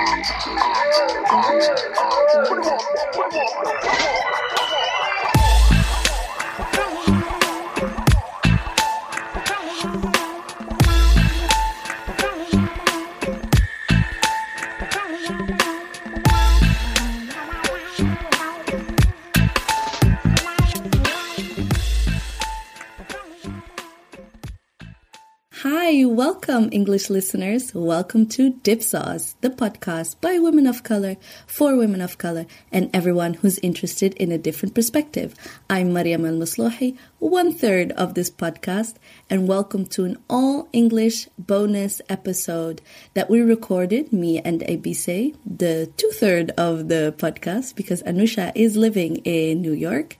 [0.00, 0.08] Put
[2.58, 2.80] 'em up,
[3.12, 3.52] put 'em up,
[6.72, 7.39] put 'em up.
[26.20, 27.74] Welcome, English listeners.
[27.74, 31.16] Welcome to Dipsaus, the podcast by women of color,
[31.46, 35.34] for women of color, and everyone who's interested in a different perspective.
[35.70, 36.46] I'm Mariam El
[37.20, 38.96] one third of this podcast,
[39.30, 42.82] and welcome to an all English bonus episode
[43.14, 48.76] that we recorded, me and Ebissé, the two third of the podcast, because Anousha is
[48.76, 50.18] living in New York.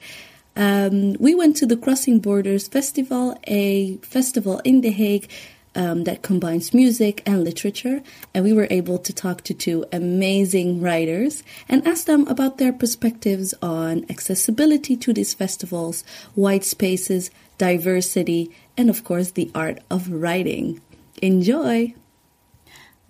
[0.56, 5.28] Um, we went to the Crossing Borders Festival, a festival in The Hague
[5.74, 8.02] um, that combines music and literature,
[8.34, 12.72] and we were able to talk to two amazing writers and ask them about their
[12.72, 16.02] perspectives on accessibility to these festivals,
[16.34, 20.80] white spaces, diversity, and of course, the art of writing.
[21.22, 21.94] Enjoy!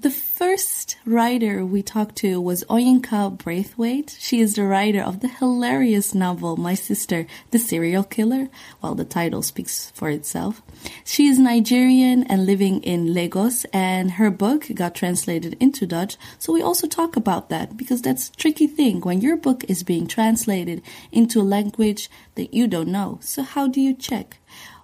[0.01, 4.17] The first writer we talked to was Oyinkan Braithwaite.
[4.19, 8.49] She is the writer of the hilarious novel My Sister, the Serial Killer,
[8.81, 10.63] while the title speaks for itself.
[11.05, 16.17] She is Nigerian and living in Lagos, and her book got translated into Dutch.
[16.39, 19.83] So we also talk about that because that's a tricky thing when your book is
[19.83, 20.81] being translated
[21.13, 23.19] into a language that you don't know.
[23.21, 24.39] So how do you check?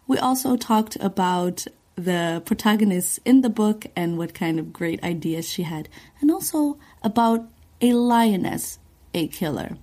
[0.06, 5.48] We also talked about the protagonist in the book and what kind of great ideas
[5.48, 5.88] she had,
[6.20, 7.48] and also about
[7.80, 8.78] a lioness,
[9.14, 9.76] a killer.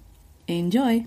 [0.48, 1.06] Enjoy!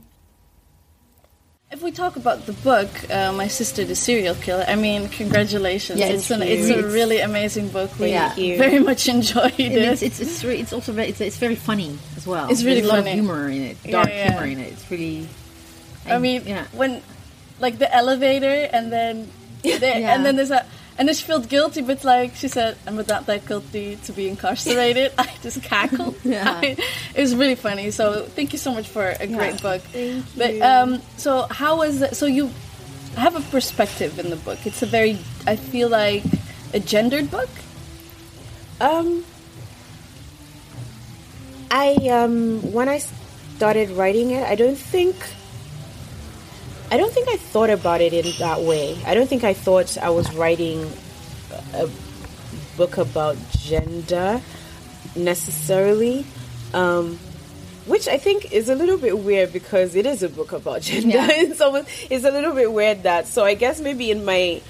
[1.71, 5.99] If we talk about the book, uh, My Sister the Serial Killer, I mean, congratulations.
[5.99, 7.91] Yeah, it's, it's an, it's a really amazing book.
[7.99, 8.57] We Thank you.
[8.57, 9.73] very much enjoyed it.
[9.73, 12.49] it's, it's, it's, re- it's also very, it's, it's very funny as well.
[12.51, 14.31] It's really There's a lot of humor in it, dark yeah.
[14.31, 14.73] humor in it.
[14.75, 15.29] It's really.
[16.07, 16.67] I mean, yeah.
[16.73, 17.03] when
[17.59, 19.29] like the elevator, and then
[19.63, 20.15] there, Yeah.
[20.15, 20.65] and then there's a.
[20.99, 24.29] And then she felt guilty, but like she said, I'm not that guilty to be
[24.29, 25.13] incarcerated.
[25.19, 26.17] I just cackled.
[26.25, 26.61] Yeah.
[26.63, 26.81] it
[27.21, 27.91] was really funny.
[27.91, 29.83] So thank you so much for a great book.
[29.93, 30.63] Thank But you.
[30.65, 32.17] um, so how was it?
[32.17, 32.51] So you
[33.17, 34.65] have a perspective in the book.
[34.67, 36.25] It's a very, I feel like,
[36.73, 37.49] a gendered book.
[38.81, 39.25] Um,
[41.71, 42.99] I um when I
[43.57, 45.17] started writing it, I don't think
[46.91, 48.97] I don't think I thought about it in that way.
[49.05, 50.91] I don't think I thought I was writing
[51.75, 51.89] a
[52.77, 54.41] book about gender
[55.17, 56.25] necessarily.
[56.75, 57.19] Um,
[57.87, 61.09] which I think is a little bit weird because it is a book about gender.
[61.17, 61.29] Yeah.
[61.31, 63.27] it's almost it's a little bit weird that.
[63.27, 64.61] So I guess maybe in my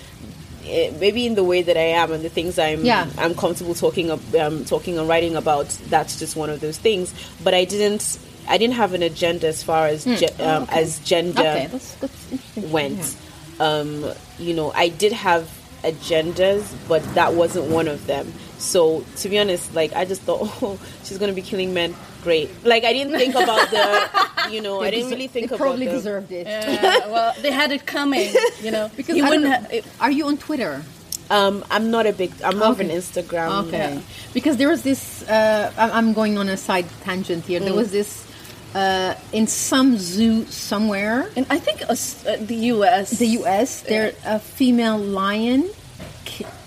[0.67, 3.09] eh, maybe in the way that I am and the things I'm Yeah.
[3.19, 5.69] I'm comfortable talking um, talking and writing about.
[5.89, 7.15] That's just one of those things.
[7.43, 11.43] But I didn't I didn't have an agenda as far as ge- um, as gender
[11.43, 11.47] Hmm.
[11.49, 12.71] Okay, that's, that's interesting.
[12.73, 13.17] went.
[13.59, 14.05] Um,
[14.39, 15.49] you know, I did have
[15.83, 18.33] agendas, but that wasn't one of them.
[18.59, 21.95] So to be honest, like I just thought, oh, she's gonna be killing men.
[22.23, 22.51] Great.
[22.65, 25.65] Like I didn't think about the, you know, I didn't deser- really think they about
[25.65, 26.47] probably the, deserved it.
[26.47, 28.31] Yeah, well, they had it coming,
[28.63, 28.91] you know.
[28.97, 29.45] Because you I wouldn't.
[29.49, 30.83] know, Ha- are you on Twitter?
[31.31, 32.33] Um, I'm not a big.
[32.45, 33.67] I'm more of an Instagram.
[33.67, 34.01] Okay.
[34.33, 35.23] Because there was this.
[35.29, 37.61] Uh, I'm I'm going on a side tangent here.
[37.61, 37.65] Mm.
[37.65, 38.26] There was this
[38.77, 41.97] uh, in some zoo somewhere, and I think uh,
[42.45, 43.19] the U.S.
[43.19, 43.81] the U.S.
[43.83, 45.71] There a female lion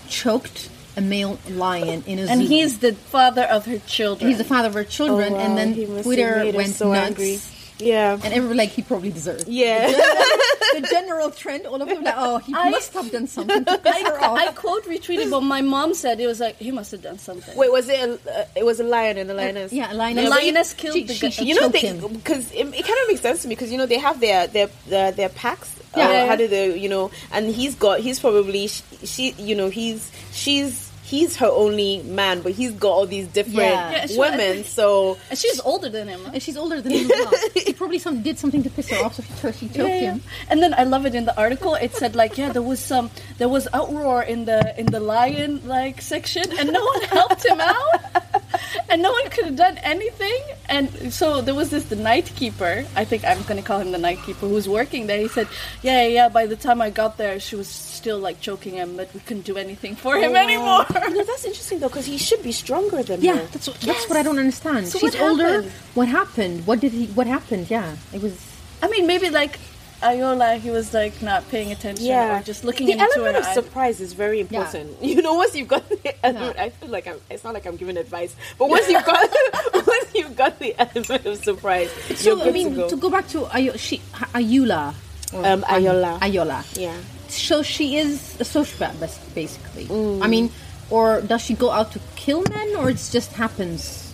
[0.08, 2.32] choked a male lion in a zoo.
[2.32, 4.28] and he's the father of her children.
[4.28, 7.06] he's the father of her Oh, children, wow, and then Twitter went so nuts.
[7.10, 7.38] angry.
[7.78, 8.18] Yeah.
[8.22, 9.46] And everyone like he probably deserved.
[9.48, 9.86] Yeah.
[10.74, 13.78] the general trend, all of them like, oh, he I- must have done something to
[13.78, 14.38] piss her I, off.
[14.38, 16.20] I quote retweeted what my mom said.
[16.20, 17.56] It was like he must have done something.
[17.56, 17.98] Wait, was it?
[18.00, 19.72] A, uh, it was a lion and a lioness.
[19.72, 20.30] yeah, a the lioness.
[20.30, 22.12] lioness killed she, the she, she you know, choked they him.
[22.14, 24.46] because it, it kind of makes sense to me because you know they have their
[24.46, 25.76] their their, their packs.
[25.96, 26.08] Yeah.
[26.08, 26.78] Uh, how do they?
[26.78, 28.00] You know, and he's got.
[28.00, 29.30] He's probably she, she.
[29.32, 33.90] You know, he's she's he's her only man, but he's got all these different Yeah.
[33.90, 34.64] Yeah, she- women.
[34.64, 36.20] So and she's older than him.
[36.32, 37.32] And she's older than him as well.
[37.66, 40.00] He probably some, did something to piss her off, so she, cho- she choked Yeah,
[40.06, 40.12] yeah.
[40.14, 40.22] him.
[40.50, 41.74] And then I love it in the article.
[41.74, 45.60] It said like, yeah, there was some, there was outroar in the in the lion
[45.66, 48.00] like section, and no one helped him out,
[48.88, 50.42] and no one could have done anything.
[50.68, 52.84] And so there was this the night keeper.
[52.96, 55.18] I think I'm gonna call him the night keeper who was working there.
[55.18, 55.48] He said,
[55.82, 56.08] yeah, yeah.
[56.08, 59.20] yeah, By the time I got there, she was still like choking him, but we
[59.20, 60.86] couldn't do anything for him oh, anymore.
[61.10, 63.46] You know, that's interesting though because he should be stronger than Yeah, her.
[63.46, 64.86] that's what, that's what I don't understand.
[64.88, 65.62] So She's what older.
[65.94, 66.66] What happened?
[66.66, 67.06] What did he?
[67.18, 67.70] What happened?
[67.70, 68.34] Yeah, it was.
[68.82, 69.58] I mean, maybe like
[70.02, 73.40] Ayoola, he was like not paying attention yeah, or just looking the into element her
[73.42, 73.54] of eye.
[73.54, 74.96] surprise is very important.
[75.02, 77.76] You know, once you've got, the element, I feel like I'm, it's not like I'm
[77.76, 79.28] giving advice, but once you've got,
[79.74, 83.08] once you've got the element of surprise, you're So good I mean, to to go.
[83.08, 83.98] go, back to Ayo, she,
[84.32, 84.94] Ayoola.
[85.34, 86.18] or Um, Ayoola.
[86.20, 86.64] Ayoola.
[86.78, 86.96] Yeah.
[87.28, 88.96] So she is a sociopath,
[89.34, 89.84] basically.
[89.86, 90.24] Mm.
[90.24, 90.50] I mean,
[90.88, 94.12] or does she go out to kill men, or it just happens?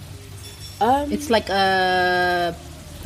[0.81, 2.55] Um, It's like a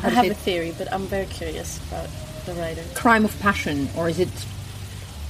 [0.03, 2.09] I have say a theory, but I'm very curious about
[2.47, 2.83] the writer.
[2.95, 4.29] crime of passion, or is it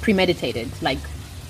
[0.01, 0.99] premeditated, like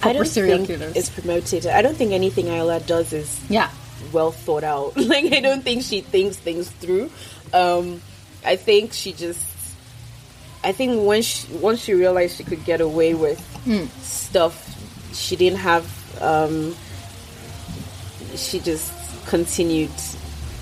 [0.03, 0.97] I don't serial think killers?
[0.97, 1.67] it's promoted.
[1.67, 3.71] I don't think anything Ayoola does is yeah,
[4.12, 4.97] well thought out.
[5.11, 7.11] Like I don't think she thinks things through.
[7.53, 8.01] Um,
[8.45, 9.47] I think she just.
[10.62, 13.41] I think once she, once she realized she could get away with
[14.03, 14.55] stuff,
[15.15, 15.87] she didn't have.
[16.23, 16.75] Um,
[18.37, 18.93] she just
[19.27, 19.91] continued,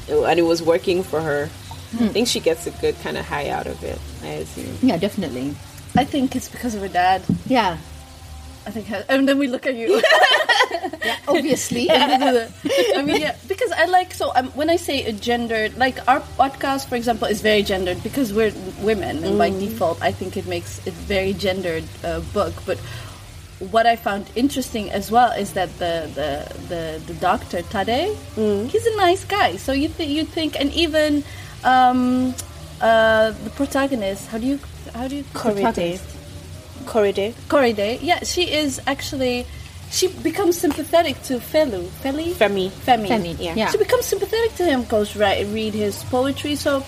[0.08, 1.50] and it was working for her.
[1.94, 3.98] I think she gets a good kind of high out of it.
[4.22, 4.76] I assume.
[4.82, 5.54] yeah, definitely.
[5.96, 7.22] I think it's because of her dad.
[7.46, 7.78] Yeah,
[8.66, 10.02] I think, her, and then we look at you.
[11.28, 11.90] obviously.
[11.90, 16.20] I mean, yeah, because I like so um, when I say a gendered, like our
[16.36, 20.46] podcast, for example, is very gendered because we're women, and by default, I think it
[20.46, 22.54] makes it very gendered uh, book.
[22.66, 22.78] But
[23.58, 26.30] what I found interesting as well is that the the
[26.68, 28.14] the, the doctor Tade,
[28.68, 29.56] he's a nice guy.
[29.56, 31.24] So you th- you think, and even
[31.64, 32.34] um,
[32.80, 34.58] uh, the protagonist, how do you
[34.94, 36.00] how do you Korede.
[36.84, 37.34] Korede.
[37.48, 39.46] Korede, yeah, she is actually.
[39.90, 41.88] She becomes sympathetic to Felu.
[42.04, 42.32] Feli?
[42.34, 42.68] Femi.
[42.68, 43.08] Femi.
[43.08, 43.54] Femi, Yeah.
[43.54, 43.70] yeah.
[43.70, 46.56] She becomes sympathetic to him, goes right, read his poetry.
[46.56, 46.84] So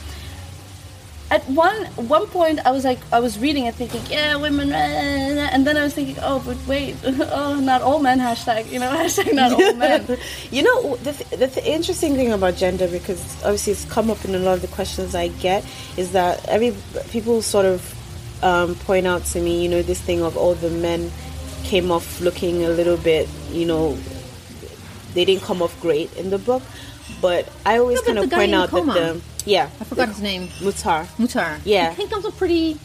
[1.31, 5.65] at one one point, I was like, I was reading it, thinking, yeah, women, and
[5.67, 8.19] then I was thinking, oh, but wait, oh, not all men.
[8.19, 10.19] Hashtag, you know, hashtag not all men.
[10.51, 14.25] you know the, th- the th- interesting thing about gender because obviously it's come up
[14.25, 15.65] in a lot of the questions i get
[15.97, 16.75] is that every
[17.11, 17.95] people sort of
[18.43, 21.11] um, point out to me you know this thing of all the men
[21.65, 23.97] came off looking a little bit you know
[25.15, 26.63] they didn't come off great in the book
[27.21, 30.49] but i always No, kind of point out that the yeah I forgot his name.
[30.61, 31.61] Muhtar Muhtar.
[31.65, 31.93] Yeah.
[31.95, 32.79] he comes up pretty.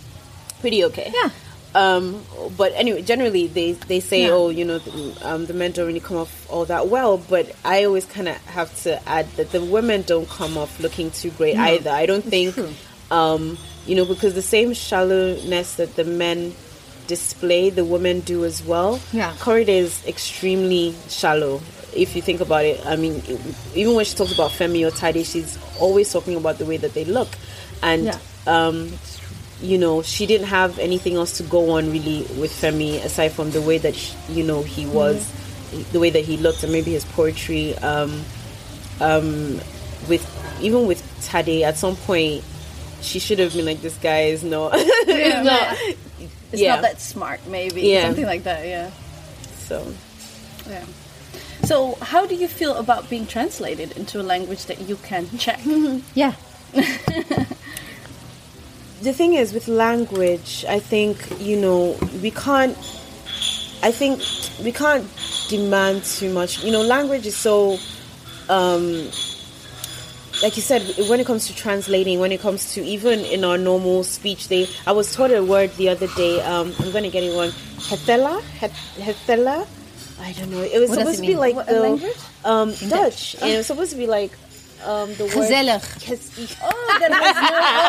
[0.61, 1.29] pretty okay Yeah.
[1.75, 2.23] um
[2.57, 4.31] but anyway generally they they say Yeah.
[4.31, 7.53] oh you know the, um, the men don't really come off all that well but
[7.65, 11.31] i always kind of have to add that the women don't come off looking too
[11.31, 12.55] great either i don't think
[13.11, 16.53] um you know because the same shallowness that the men
[17.07, 19.33] display the women do as well Yeah.
[19.39, 21.61] Korede is extremely shallow
[21.95, 23.21] if you think about it i mean
[23.73, 26.93] even when she talks about femi or Tade, she's always talking about the way that
[26.93, 27.29] they look
[27.83, 28.19] and Yeah.
[28.47, 28.91] um
[29.61, 33.51] you know, she didn't have anything else to go on really with Femi aside from
[33.51, 35.31] the way that he, you know he was,
[35.93, 37.73] the way that he looked, and maybe his poetry.
[37.77, 38.21] Um,
[38.99, 39.55] um,
[40.09, 40.21] with
[40.61, 42.43] even with Tade, at some point,
[43.01, 44.73] she should have been like, "This guy is not,
[45.07, 45.77] Yeah, not."
[46.51, 46.75] It's Yeah.
[46.75, 47.83] not that smart, maybe.
[47.83, 48.07] Yeah.
[48.07, 48.91] Something like that, yeah.
[49.67, 49.87] So
[50.69, 50.83] Yeah.
[51.65, 55.59] So, how do you feel about being translated into a language that you can check?
[56.13, 56.33] Yeah.
[59.01, 62.75] the thing is with language i think you know we can't
[63.83, 64.21] i think
[64.63, 65.05] we can't
[65.47, 67.77] demand too much you know language is so
[68.49, 69.05] um
[70.41, 73.57] like you said when it comes to translating when it comes to even in our
[73.57, 77.23] normal speech they i was taught a word the other day um i'm gonna get
[77.23, 77.51] it wrong.
[77.89, 78.41] hetela
[78.97, 79.67] hetela
[80.19, 82.17] i don't know it was What supposed it to be like What, the language?
[82.43, 84.31] um dutch and it was supposed to be like
[84.85, 85.99] um the word Gezellig.
[86.05, 87.35] Ges- Oh, that has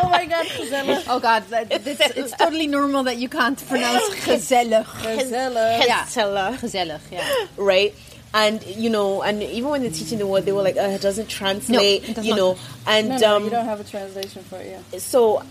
[0.03, 0.07] no.
[0.07, 1.03] Oh my God, Gisela.
[1.09, 4.87] Oh God, that, it's, it's totally normal that you can't pronounce gezellig.
[5.03, 5.85] Gisela.
[5.87, 6.05] Yeah.
[6.07, 7.47] Gezellig, yeah.
[7.59, 7.95] right?
[8.33, 11.03] And you know, and even when they're teaching the word, they were like, uh, "It
[11.03, 12.37] doesn't translate," it does you not.
[12.39, 12.59] know.
[12.87, 14.81] And No, no, um, you don't have a translation for it.
[14.93, 14.99] Yeah.
[14.99, 15.43] so,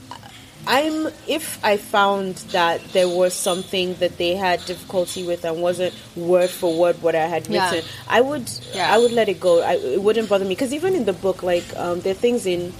[0.67, 5.93] I'm if I found that there was something that they had difficulty with and wasn't
[6.15, 7.69] word for word what I had Yeah.
[7.71, 8.93] written, I would Yeah.
[8.93, 9.61] I would let it go.
[9.61, 12.45] I, it wouldn't bother me because even in the book, like um, there are things
[12.45, 12.73] in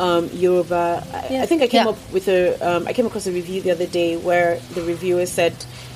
[0.00, 1.04] um, Yoruba.
[1.12, 1.90] I, I think I came Yeah.
[1.90, 5.26] up with a um, I came across a review the other day where the reviewer
[5.26, 5.54] said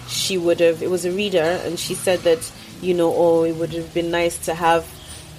[0.08, 0.82] she would have.
[0.82, 2.40] It was a reader, and she said that
[2.80, 4.86] you know, oh, it would have been nice to have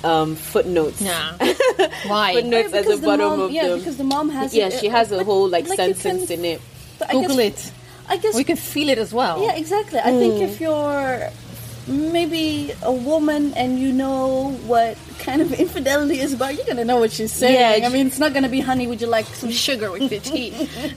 [0.03, 1.01] um, footnotes.
[1.01, 1.31] Yeah.
[2.07, 2.33] Why?
[2.35, 3.77] Footnotes at the Because bottom mom, of yeah, the.
[3.77, 4.53] because the mom has.
[4.53, 6.61] yeah, it, she has a but- whole like, like sentence can- in it.
[6.97, 7.73] but I Google guess- it.
[8.09, 8.33] I guess.
[8.35, 9.43] We can feel it as well.
[9.43, 9.99] Yeah, exactly.
[9.99, 11.29] I think if you're
[11.87, 16.97] maybe a woman and you know what kind of infidelity is about, you're gonna know
[16.99, 17.81] what she's saying.
[17.81, 20.21] Yeah, I mean, it's not gonna be, honey, would you like some sugar with your
[20.21, 20.49] tea?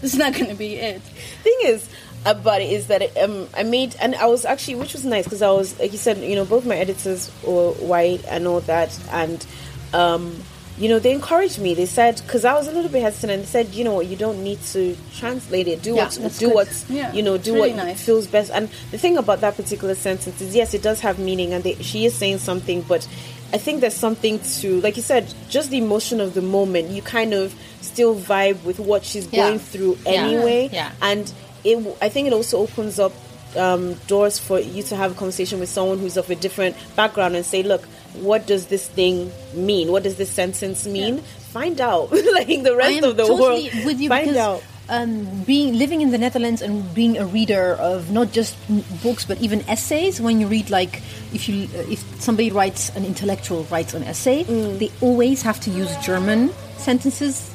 [0.02, 1.00] it's not gonna be it.
[1.42, 1.88] thing is
[2.24, 5.42] about it is that um, I made and I was actually which was nice because
[5.42, 8.96] I was like you said you know both my editors were white and all that
[9.10, 9.44] and
[9.92, 10.36] um,
[10.78, 11.74] you know, they encouraged me.
[11.74, 14.06] They said because I was a little bit hesitant, and they said, you know what,
[14.06, 15.82] you don't need to translate it.
[15.82, 16.54] Do Yeah, what do good.
[16.54, 18.02] what's Yeah, you know do really what nice.
[18.02, 18.50] feels best.
[18.50, 21.74] And the thing about that particular sentence is, yes, it does have meaning, and they,
[21.74, 23.06] she is saying something, but
[23.52, 26.88] I think there's something to, like you said, just the emotion of the moment.
[26.88, 29.48] You kind of still vibe with what she's Yeah.
[29.48, 30.24] going through Yeah.
[30.24, 30.90] anyway, Yeah.
[31.02, 31.30] and
[31.64, 31.96] it.
[32.00, 33.12] I think it also opens up
[33.56, 37.36] um, doors for you to have a conversation with someone who's of a different background
[37.36, 39.92] and say, look, what does this thing mean?
[39.92, 41.18] What does this sentence mean?
[41.52, 42.10] Find out.
[42.34, 43.84] like the rest of the totally world.
[43.84, 44.62] with you find because out.
[44.88, 48.56] um, being living in the Netherlands and being a reader of not just
[49.02, 50.18] books but even essays.
[50.18, 51.02] When you read like
[51.34, 54.78] if you if somebody writes an intellectual writes an essay, Mm.
[54.78, 57.51] they always have to use German sentences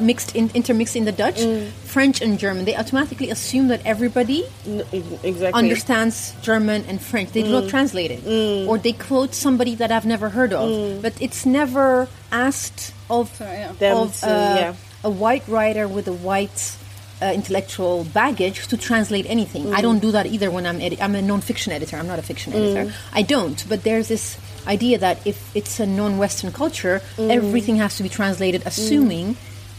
[0.00, 1.68] mixed in intermixed in the Dutch, Mm.
[1.84, 2.64] French and German.
[2.64, 4.82] They automatically assume that everybody N-
[5.22, 5.52] exactly.
[5.62, 7.32] understands German and French.
[7.32, 7.60] They do Mm.
[7.62, 8.20] not translate it,
[8.68, 10.68] or they quote somebody that I've never heard of.
[10.70, 11.02] Mm.
[11.02, 13.72] But it's never asked of Sorry, yeah.
[13.78, 14.72] Them of to- uh, yeah.
[15.04, 16.76] a white writer with a white
[17.20, 19.64] uh, intellectual baggage to translate anything.
[19.64, 19.74] Mm.
[19.74, 21.96] I don't do that either when I'm edi- I'm a non-fiction editor.
[21.96, 22.56] I'm not a fiction Mm.
[22.58, 22.94] editor.
[23.12, 23.58] I don't.
[23.68, 24.36] But there's this
[24.68, 27.30] idea that if it's a non-Western culture, Mm.
[27.38, 29.36] everything has to be translated, assuming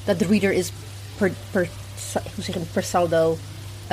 [0.10, 0.72] that the reader is
[1.22, 1.70] per per
[2.36, 3.38] who's it, per saldo.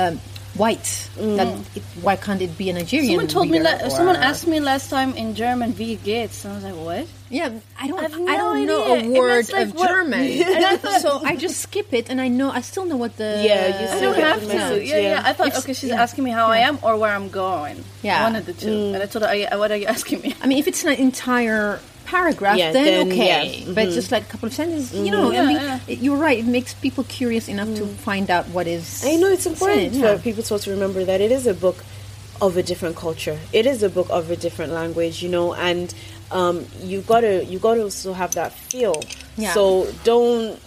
[0.01, 0.17] Um,
[0.57, 1.09] white.
[1.17, 3.09] That it, why can't it be a Nigerian?
[3.13, 3.59] Someone told me.
[3.61, 6.73] reader La- someone asked me last time in German, "Wie geht's?" And I was like,
[6.77, 7.99] "What?" Yeah, I don't.
[7.99, 11.21] I have I don't know a word like, of what- German, And I thought- so
[11.25, 13.41] I just skip it, and I know I still know what the.
[13.45, 14.47] Yeah, you I still don't have to.
[14.47, 15.09] message, Yeah, yeah.
[15.21, 15.29] yeah.
[15.29, 16.01] I thought, If- okay, she's yeah.
[16.01, 17.83] asking me how I am or where I'm going.
[18.01, 18.23] Yeah.
[18.25, 18.69] one of the two.
[18.69, 18.93] Mm.
[18.95, 20.83] And I told her, "Are you- "What are you asking me?" I mean, if it's
[20.85, 23.27] an entire paragraph, Yeah, then, then, okay.
[23.27, 23.73] yeah, Mm-hmm.
[23.75, 25.79] But just like a couple of sentences, you know, I mean, yeah.
[25.87, 26.39] it- you're right.
[26.39, 29.03] It makes people curious enough to find out what is.
[29.05, 30.21] I know it's important said, for yeah.
[30.23, 31.83] people to also remember that it is a book
[32.41, 33.37] of a different culture.
[33.51, 35.93] It is a book of a different language, you know, and
[36.31, 39.01] um, you gotta you gotta also have that feel.
[39.37, 39.53] Yeah.
[39.53, 40.59] So don't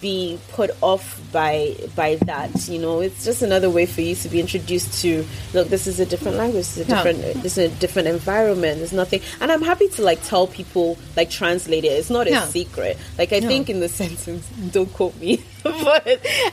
[0.00, 2.68] be put off by by that.
[2.68, 5.24] You know, it's just another way for you to be introduced to.
[5.52, 6.64] Look, this is a different language.
[6.66, 7.02] This is a Yeah.
[7.02, 7.42] different.
[7.42, 8.78] This is a different environment.
[8.78, 11.88] There's nothing, and I'm happy to like tell people like translate it.
[11.92, 12.46] It's not a Yeah.
[12.46, 12.96] secret.
[13.18, 13.48] Like I No.
[13.48, 16.06] think in the sentence, don't quote me, but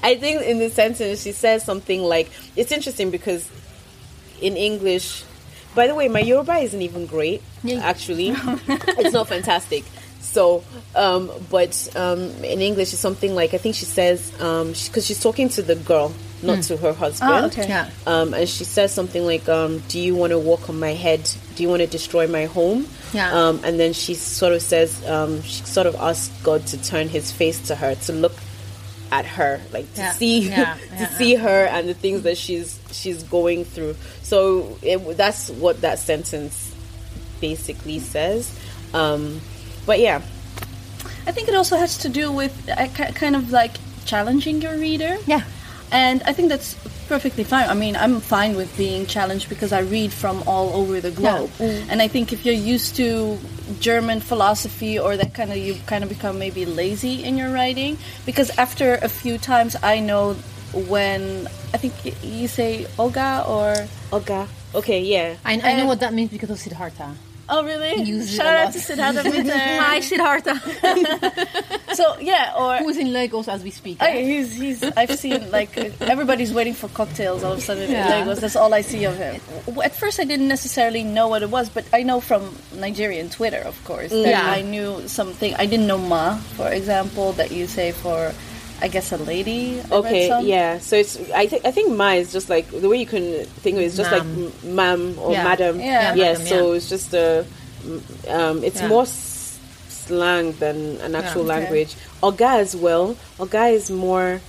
[0.04, 3.48] I think in the sentence she says something like it's interesting because
[4.42, 5.24] in English.
[5.74, 7.42] By the way, my Yoruba isn't even great.
[7.64, 7.80] Yeah.
[7.82, 8.34] Actually,
[9.00, 9.86] it's not fantastic.
[10.32, 10.64] So,
[10.96, 15.50] um, but um, in English, it's something like I think she says because she's talking
[15.50, 17.32] to the girl, not to her husband.
[17.32, 17.68] Ah, okay.
[17.68, 17.90] Yeah.
[18.08, 21.30] Um, and she says something like, um, "Do you want to walk on my head?
[21.56, 23.30] Do you want to destroy my home?" Yeah.
[23.34, 27.10] Um, and then she sort of says, um, she sort of asks God to turn
[27.10, 28.36] His face to her to look
[29.12, 30.12] at her, like to Yeah.
[30.14, 33.96] see Yeah, to yeah, see her and the things that she's she's going through.
[34.24, 36.72] So it, that's what that sentence
[37.42, 38.58] basically says.
[38.94, 39.42] Um,
[39.86, 40.22] but yeah,
[41.28, 43.72] I think it also has to do with uh, kind of like
[44.06, 45.18] challenging your reader.
[45.26, 45.44] Yeah.
[45.92, 46.76] And I think that's
[47.08, 47.70] perfectly fine.
[47.70, 51.52] I mean, I'm fine with being challenged because I read from all over the globe.
[51.60, 53.38] And I think if you're used to
[53.82, 57.98] German philosophy or that kind of, you kind of become maybe lazy in your writing.
[58.26, 60.36] Because after a few times, I know
[60.74, 63.76] when, I think you say Olga or.
[64.14, 65.36] okay, okay, yeah.
[65.44, 67.16] I, I know what that means because of Siddhartha.
[67.54, 68.02] Oh, really?
[68.04, 68.74] Use Shout out lot.
[68.74, 69.52] to Siddhartha Mitter.
[69.58, 70.56] Hi, Siddhartha.
[71.94, 72.78] So, yeah, or.
[72.78, 73.98] Who's in Lagos as we speak.
[74.02, 74.82] Yeah, he's he's.
[74.82, 77.44] I've seen like everybody's waiting for cocktails.
[77.44, 78.06] All of a sudden Yeah.
[78.16, 78.40] in Lagos.
[78.40, 79.42] That's all I see of him.
[79.84, 83.60] At first, I didn't necessarily know what it was, but I know from Nigerian Twitter,
[83.60, 84.42] of course, that Yeah.
[84.50, 85.54] I knew something.
[85.56, 88.32] I didn't know ma, for example, that you say for,
[88.82, 89.82] I guess, a lady.
[89.92, 90.80] Okay, yeah.
[90.80, 93.76] So it's I think I think ma is just like the way you can think
[93.78, 94.52] of it is just like Ma'am.
[94.64, 95.44] m- ma'am or Yeah.
[95.44, 95.80] madam.
[95.80, 95.86] Yeah.
[95.86, 96.32] Yeah, yeah.
[96.34, 96.76] madam, so yeah.
[96.78, 97.46] it's just a
[98.30, 98.88] um, it's Yeah.
[98.88, 99.60] more s-
[99.90, 101.54] slang than an actual okay.
[101.60, 101.96] language.
[102.24, 103.16] Oga as well.
[103.38, 104.42] Oga is more.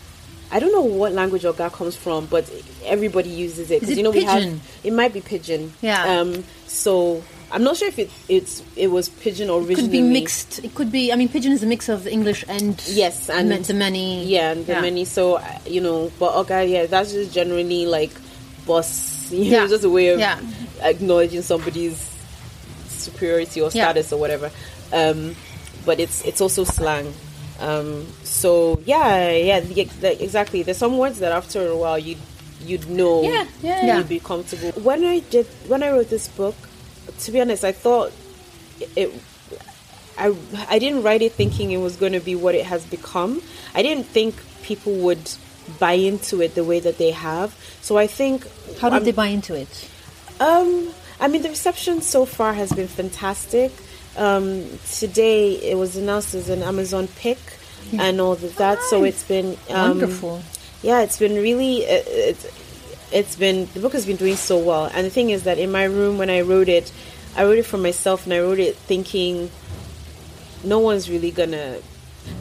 [0.51, 2.45] I don't know what language Oga comes from, but
[2.85, 4.45] everybody uses it Is 'Cause, it you know we have.
[4.85, 5.73] It might be pidgin.
[5.81, 6.05] Yeah.
[6.21, 6.45] Um.
[6.67, 9.73] So I'm not sure if it it's it was pidgin originally.
[9.75, 10.65] It could be mixed.
[10.65, 11.13] It could be.
[11.13, 14.25] I mean, pidgin is a mix of English and Yes, and ma- the many.
[14.25, 15.05] Yeah, and the many.
[15.05, 18.13] So uh, you know, but okay, yeah, that's just generally like
[18.67, 19.11] boss.
[19.33, 19.67] You know, Yeah.
[19.69, 20.39] just a way of Yeah.
[20.83, 21.97] acknowledging somebody's
[22.89, 23.85] superiority or Yeah.
[23.93, 24.51] status or whatever.
[24.93, 25.35] Um,
[25.87, 27.13] but it's it's also slang.
[27.61, 30.63] Um, so yeah, yeah, the, the, exactly.
[30.63, 32.17] There's some words that after a while you
[32.65, 33.23] you'd know.
[33.23, 33.99] Yeah, yeah, yeah.
[33.99, 34.73] You'd be comfortable.
[34.83, 36.55] When I did when I wrote this book,
[37.21, 38.13] to be honest, I thought
[38.97, 39.13] it
[40.19, 40.35] I
[40.69, 43.43] I didn't write it thinking it was going to be what it has become.
[43.75, 45.31] I didn't think people would
[45.79, 47.55] buy into it the way that they have.
[47.83, 48.47] So I think
[48.81, 49.89] How did I'm- they buy into it?
[50.41, 50.89] um
[51.21, 53.71] I mean the reception so far has been fantastic.
[54.17, 54.67] um,
[55.01, 57.39] today it was announced as an Amazon pick
[57.97, 58.79] and all of that.
[58.91, 60.43] So it's been um, Wonderful.
[60.83, 61.79] Yeah, it's been really.
[61.85, 62.45] It, it's
[63.13, 64.87] it's been the book has been doing so well.
[64.87, 66.93] And the thing is that in my room when I wrote it,
[67.37, 69.51] I wrote it for myself and I wrote it thinking
[70.65, 71.79] no one's really gonna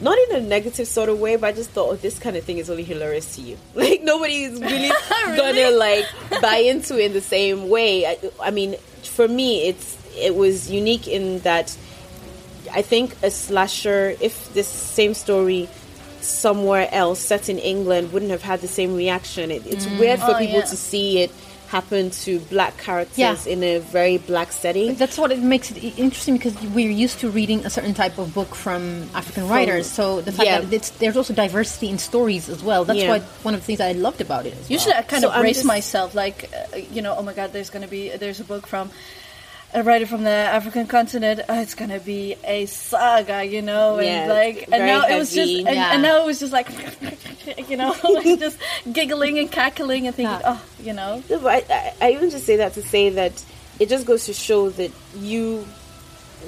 [0.00, 2.44] not in a negative sort of way, but I just thought, oh, this kind of
[2.44, 3.58] thing is only hilarious to you.
[3.74, 4.92] Like nobody is really,
[5.36, 6.06] gonna like
[6.40, 8.06] buy into it in the same way.
[8.06, 11.76] I, I mean, for me, it's it was unique in that
[12.72, 15.68] I think a slasher, if this same story
[16.24, 19.50] somewhere else set in England wouldn't have had the same reaction.
[19.50, 20.64] It, it's weird for Oh, people yeah.
[20.66, 21.30] to see it
[21.68, 23.34] happen to black characters Yeah.
[23.46, 24.94] in a very black setting.
[24.96, 28.34] That's what it makes it interesting because we're used to reading a certain type of
[28.34, 29.86] book from African writers.
[29.90, 30.60] So the fact yeah.
[30.60, 32.84] that it's, there's also diversity in stories as well.
[32.84, 33.08] That's Yeah.
[33.08, 34.52] what one of the things I loved about it.
[34.52, 34.66] As well.
[34.68, 37.32] Usually, I kind So of I'm brace just- myself, like, uh, you know, oh my
[37.32, 38.90] god, there's gonna be there's a book from
[39.74, 41.40] a writer from the African continent.
[41.48, 45.32] Oh, it's gonna be a saga, you know, and Yeah, like, and now it was
[45.34, 45.66] just, heavy.
[45.66, 45.92] and, Yeah.
[45.94, 46.68] and now it was just like,
[47.70, 48.58] you know, like just
[48.92, 50.56] giggling and cackling and thinking, Yeah.
[50.58, 53.42] oh, you know, No, but I, I, I even just say that to say that
[53.80, 55.66] it just goes to show that you,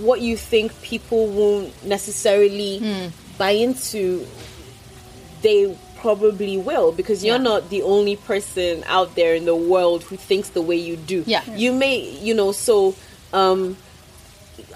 [0.01, 3.07] what you think people won't necessarily Hmm.
[3.39, 4.27] buy into,
[5.43, 7.43] they probably will because you're Yeah.
[7.43, 11.25] not the only person out there in the world who thinks the way you do.
[11.27, 11.43] Yeah.
[11.57, 12.95] you may, you know, so
[13.35, 13.77] um,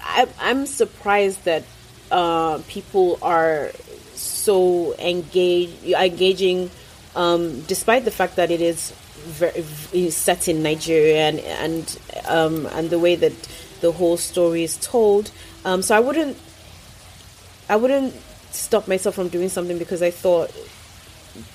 [0.01, 1.63] I, I'm surprised that
[2.11, 3.71] uh, people are
[4.13, 6.69] so engaged, engaging,
[7.15, 12.65] um, despite the fact that it is very, is set in Nigeria and and um,
[12.73, 13.33] and the way that
[13.81, 15.31] the whole story is told.
[15.63, 16.37] Um, so I wouldn't,
[17.69, 18.13] I wouldn't
[18.51, 20.51] stop myself from doing something because I thought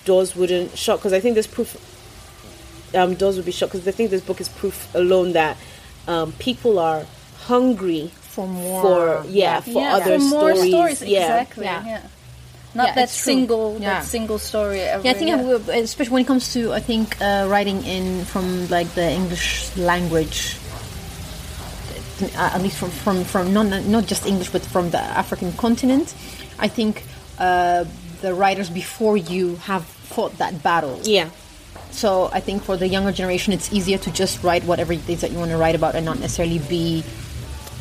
[0.05, 1.01] doors wouldn't shock.
[1.01, 1.91] Because I think this proof.
[2.95, 5.57] Um, doors would be shocked because I think this book is proof alone that
[6.09, 7.07] um, people are
[7.47, 8.83] hungry For more.
[9.23, 10.71] for yeah, for yeah, other for more stories.
[10.73, 11.21] stories, yeah.
[11.41, 11.87] exactly, Yeah.
[11.87, 12.03] yeah.
[12.75, 14.01] Not Yeah, that single, Yeah.
[14.01, 14.81] that single story.
[14.81, 15.75] Every, Yeah, I think yeah.
[15.75, 19.71] I especially when it comes to I think uh, writing in from like the English
[19.77, 20.57] language,
[22.37, 26.15] at least from from from not not just English but from the African continent.
[26.59, 27.03] I think
[27.39, 27.85] uh,
[28.23, 30.99] the writers before you have fought that battle.
[31.03, 31.31] Yeah.
[31.95, 35.21] So I think for the younger generation, it's easier to just write whatever it is
[35.23, 37.05] that you want to write about and not necessarily be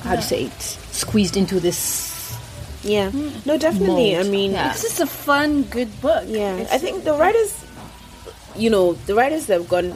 [0.03, 0.61] how to say it
[0.93, 2.37] squeezed into this.
[2.83, 3.09] Yeah.
[3.09, 3.29] Hmm.
[3.45, 4.13] No, definitely.
[4.13, 4.27] Mold.
[4.27, 4.71] I mean, Yeah.
[4.73, 6.25] This is a fun, good book.
[6.27, 7.53] Yeah, It's- I think the writers,
[8.55, 9.95] you know, the writers that have gone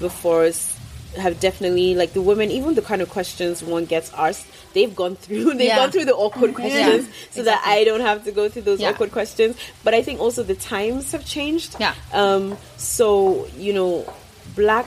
[0.00, 0.73] before us
[1.16, 2.50] have definitely like the women.
[2.50, 5.54] Even the kind of questions one gets asked, they've gone through.
[5.58, 5.76] They've Yeah.
[5.76, 8.90] gone through the awkward questions, so that I don't have to go through those Yeah.
[8.90, 9.56] awkward questions.
[9.84, 11.76] But I think also the times have changed.
[11.78, 11.94] Yeah.
[12.12, 12.56] Um.
[12.76, 14.12] So you know,
[14.54, 14.86] black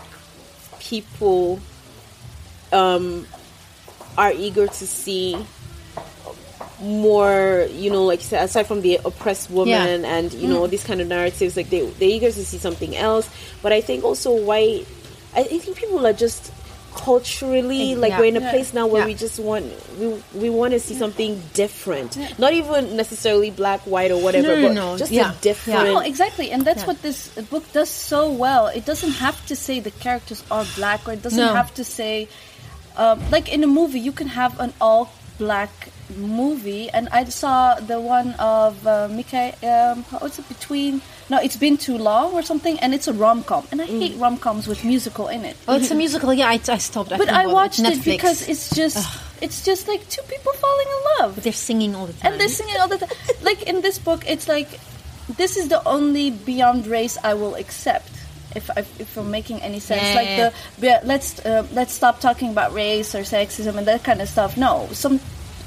[0.79, 1.59] people
[2.71, 3.25] um
[4.17, 5.37] are eager to see
[6.79, 11.01] more you know like said, aside from the oppressed woman and you know these kind
[11.01, 13.27] of narratives like they they're eager to see something else
[13.63, 14.85] but i think also white
[15.35, 16.51] i I think people are just
[17.07, 18.19] culturally like Yeah.
[18.19, 18.51] we're in a Yeah.
[18.53, 19.11] place now where Yeah.
[19.11, 19.65] we just want
[19.99, 20.07] we,
[20.41, 24.67] we want to see something different not even necessarily black white or whatever No, no,
[24.67, 24.87] but no.
[25.03, 25.31] just Yeah.
[25.31, 26.87] a different No, exactly, and that's Yeah.
[26.89, 27.19] what this
[27.53, 28.63] book does so well.
[28.79, 31.53] It doesn't have to say the characters are black, or it doesn't No.
[31.61, 32.13] have to say,
[33.03, 35.03] um, like in a movie, you can have an all
[35.37, 35.73] black
[36.17, 36.89] movie.
[36.95, 39.43] And I saw the one of uh, Mika.
[39.73, 40.93] Um, what's it between?
[41.29, 43.67] No, it's been too long or something, and it's a rom com.
[43.71, 45.57] And I hate rom coms with musical in it.
[45.67, 46.33] Oh, it's a musical.
[46.33, 47.09] Yeah, I, I stopped.
[47.09, 48.05] but couldn't I watched it Netflix.
[48.05, 48.97] because it's just,
[49.41, 51.35] it's just like two people falling in love.
[51.35, 52.31] But they're singing all the time.
[52.31, 53.09] And they're singing all the time.
[53.41, 54.79] like in this book, it's like
[55.35, 58.11] this is the only beyond race I will accept.
[58.55, 60.27] If, I, if I'm making any sense, Yeah, like
[60.79, 64.29] yeah, the let's uh, let's stop talking about race or sexism and that kind of
[64.29, 64.55] stuff.
[64.57, 65.19] No, some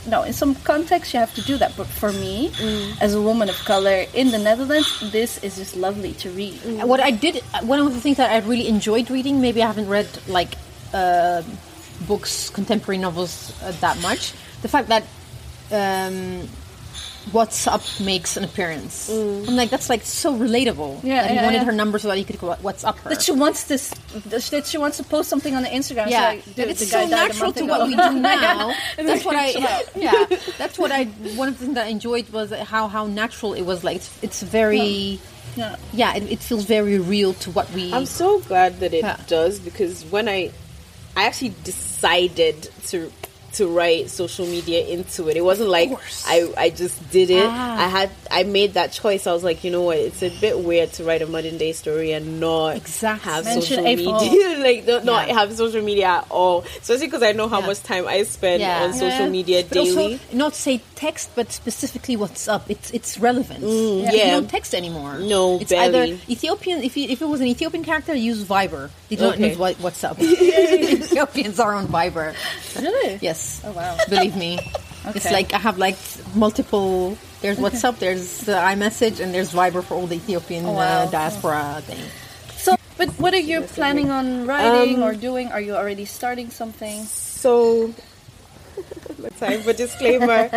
[0.07, 1.77] no in some contexts, you have to do that.
[1.77, 3.01] But for me, Mm.
[3.01, 6.55] as a woman of color in the Netherlands, this is just lovely to read.
[6.87, 9.89] What I did, one of the things that I really enjoyed reading, maybe I haven't
[9.89, 10.57] read like
[10.95, 11.43] uh,
[12.09, 14.33] books, contemporary novels uh, that much.
[14.63, 15.05] The fact that
[15.71, 16.49] um,
[17.33, 19.09] WhatsApp makes an appearance.
[19.11, 19.49] Mm.
[19.49, 21.03] I'm like, that's like so relatable.
[21.03, 21.65] Yeah, that he wanted yeah.
[21.65, 23.11] her number so that he could go, WhatsApp her.
[23.11, 23.91] That she wants this.
[24.27, 26.05] That she wants to post something on the Instagram.
[26.05, 27.79] She's yeah, like, that dude, it's the so guy died natural to ago.
[27.79, 28.75] what we do now.
[28.99, 29.49] And that's what I,
[29.95, 30.27] yeah,
[30.59, 31.05] that's what I.
[31.37, 33.85] One of the things that I enjoyed was how how natural it was.
[33.85, 35.21] Like it's, it's very,
[35.57, 35.77] Yeah.
[35.93, 37.93] yeah, it, it feels very real to what we.
[37.93, 39.17] I'm so glad that it Yeah.
[39.27, 40.51] does because when I
[41.17, 43.13] I actually decided to
[43.55, 45.37] to write social media into it.
[45.37, 45.91] It wasn't like.
[46.27, 47.45] I I just did it.
[47.47, 47.85] Ah.
[47.85, 49.99] I had I made that choice, I was like, you know what?
[49.99, 53.31] It's a bit weird to write a modern day story and not Exactly.
[53.31, 53.97] have Mention social A4.
[54.23, 55.35] media, like not, not Yeah.
[55.35, 56.65] have social media at all.
[56.81, 57.67] Especially because I know how Yeah.
[57.67, 58.85] much time I spend Yeah.
[58.85, 60.21] on social media But also, daily.
[60.33, 62.63] not say text, but specifically WhatsApp.
[62.69, 63.65] It's it's relevant.
[63.65, 64.31] Mm, You yeah.
[64.33, 65.19] don't text anymore.
[65.19, 66.13] No, it's barely.
[66.13, 66.83] either Ethiopian.
[66.83, 68.91] If you, if it was an Ethiopian character, use Viber.
[69.11, 69.49] They don't Okay.
[69.51, 70.17] use what, WhatsApp.
[70.23, 72.33] Ethiopians are on Viber.
[72.81, 73.19] Really?
[73.21, 73.61] Yes.
[73.67, 73.99] Oh wow.
[74.09, 74.59] Believe me.
[75.15, 75.99] It's like I have like
[76.35, 77.19] multiple.
[77.43, 81.05] There's WhatsApp, there's the iMessage, and there's Viber for all the Ethiopian Oh, wow.
[81.05, 82.05] uh, diaspora thing.
[82.61, 85.49] So, but what are you planning on writing Um, or doing?
[85.51, 87.03] Are you already starting something?
[87.09, 87.95] So,
[89.19, 90.51] let's have a disclaimer.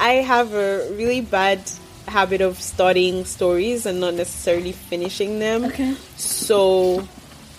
[0.00, 1.60] I have a really bad
[2.08, 5.66] habit of starting stories and not necessarily finishing them.
[5.68, 5.94] Okay.
[6.16, 7.06] So,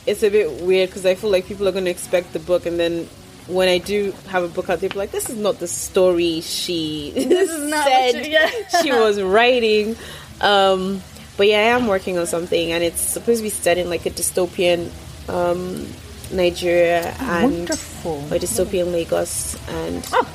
[0.05, 2.65] it's a bit weird because I feel like people are going to expect the book,
[2.65, 3.07] and then
[3.47, 6.41] when I do have a book out, they'll be like, "This is not the story
[6.41, 8.49] she This is not said you- yeah.
[8.81, 9.95] she was writing."
[10.41, 11.01] Um,
[11.37, 14.05] but yeah, I am working on something, and it's supposed to be set in like
[14.05, 14.89] a dystopian
[15.29, 15.87] um,
[16.31, 18.17] Nigeria and Wonderful.
[18.31, 20.27] or dystopian Lagos, and Oh.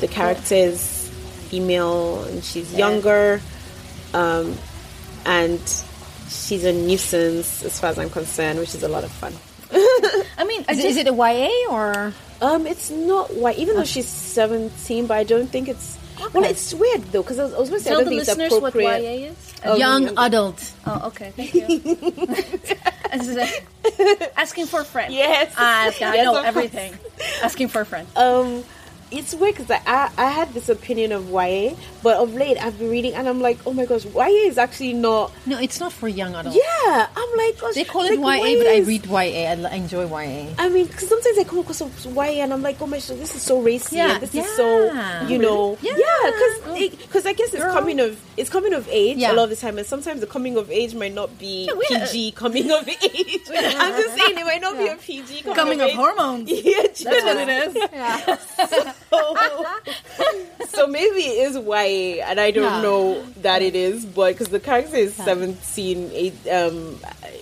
[0.00, 1.08] the character is
[1.48, 3.40] female and she's younger,
[4.14, 4.56] um,
[5.26, 5.60] and
[6.32, 9.32] she's a nuisance as far as I'm concerned, which is a lot of fun.
[9.72, 12.12] I mean, Is, it- just, is it a YA or?
[12.40, 15.98] Um, it's not white, even though she's 17, but I don't think it's.
[16.32, 18.16] Well, it's weird though, because I was, I was going to say I tell don't
[18.16, 18.74] the think it's listeners what.
[18.74, 19.54] YA is.
[19.64, 20.12] Oh, Young yeah.
[20.26, 20.72] adult.
[20.86, 21.30] Oh, okay.
[21.30, 21.78] Thank you.
[21.78, 24.32] This is it.
[24.36, 25.12] Asking for a friend.
[25.12, 25.54] Yes.
[25.56, 26.92] Ah, okay, I know everything.
[27.42, 28.06] Asking for a friend.
[28.16, 28.64] Um,
[29.12, 32.90] it's weird because I, I had this opinion of YA, but of late I've been
[32.90, 35.32] reading and I'm like, oh my gosh, YA is actually not.
[35.46, 36.56] No, it's not for young adults.
[36.58, 39.68] Yeah, I'm like, gosh, They call it like, YA, but I read YA.
[39.68, 40.54] I enjoy YA.
[40.58, 43.08] I mean, because sometimes I come across of YA and I'm like, oh my gosh,
[43.08, 43.96] this is so racy.
[43.96, 45.28] Yeah, this is so, yeah.
[45.28, 45.92] you know, Yeah.
[45.96, 47.72] yeah, because I guess it's Girl.
[47.72, 49.32] coming of it's coming of age Yeah.
[49.32, 51.86] a lot of the time, and sometimes the coming of age might not be we-
[51.86, 53.40] PG coming of age.
[53.54, 56.50] I'm just saying it might not be a PG coming, Coming of, of hormones.
[56.62, 58.94] Yeah, That's what it is.
[59.12, 59.66] so,
[60.68, 62.82] so maybe it is YA, and I don't Yeah.
[62.82, 66.98] know that it is, but because the character is 17, eight, um,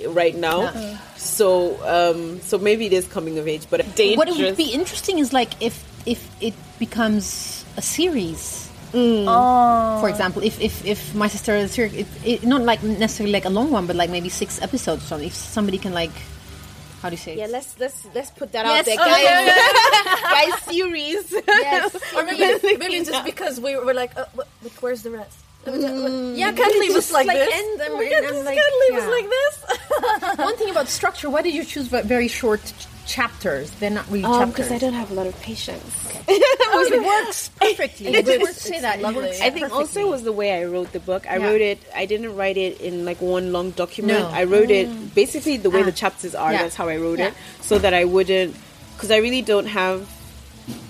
[0.09, 0.99] right now, Yeah.
[1.17, 4.17] so um, so maybe it is coming of age, but dangerous.
[4.19, 8.67] What would be interesting is like if if it becomes a series.
[8.93, 9.99] Oh.
[10.01, 13.45] For example, if if, if my sister is here, it, it, not like necessarily like
[13.45, 15.29] a long one, but like maybe six episodes or something.
[15.29, 16.11] If somebody can like,
[17.03, 17.33] how do you say?
[17.33, 17.39] it?
[17.39, 18.79] Yeah, let's let's let's put that Yes.
[18.81, 19.25] out there, Oh, guys.
[19.25, 21.33] yeah, guys, series.
[21.49, 21.97] Yes.
[22.17, 25.39] Or maybe, maybe just because we were like, uh, wh- but where's the rest?
[25.67, 27.53] Yeah, can't leave us like, like, this.
[27.53, 30.39] end them we can't, I'm just like, can't leave us like this.
[30.49, 33.71] One thing about structure, why did you choose ve- very short ch- chapters?
[33.73, 34.55] They're not really Um, chapters.
[34.69, 35.85] because I don't have a lot of patience.
[36.73, 38.07] Oh, it works perfectly.
[38.15, 38.61] It I works.
[38.63, 39.01] say that.
[39.01, 39.31] It lovely.
[39.43, 40.03] I think also perfectly.
[40.03, 41.27] it was the way I wrote the book.
[41.29, 41.47] I Yeah.
[41.47, 41.79] wrote it.
[41.95, 44.21] I didn't write it in like one long document.
[44.21, 44.29] No.
[44.29, 45.87] I wrote it basically the way Ah.
[45.87, 46.53] the chapters are.
[46.53, 46.63] Yeah.
[46.63, 47.29] That's how I wrote Yeah.
[47.29, 48.55] it, so that I wouldn't.
[48.95, 50.07] Because I really don't have.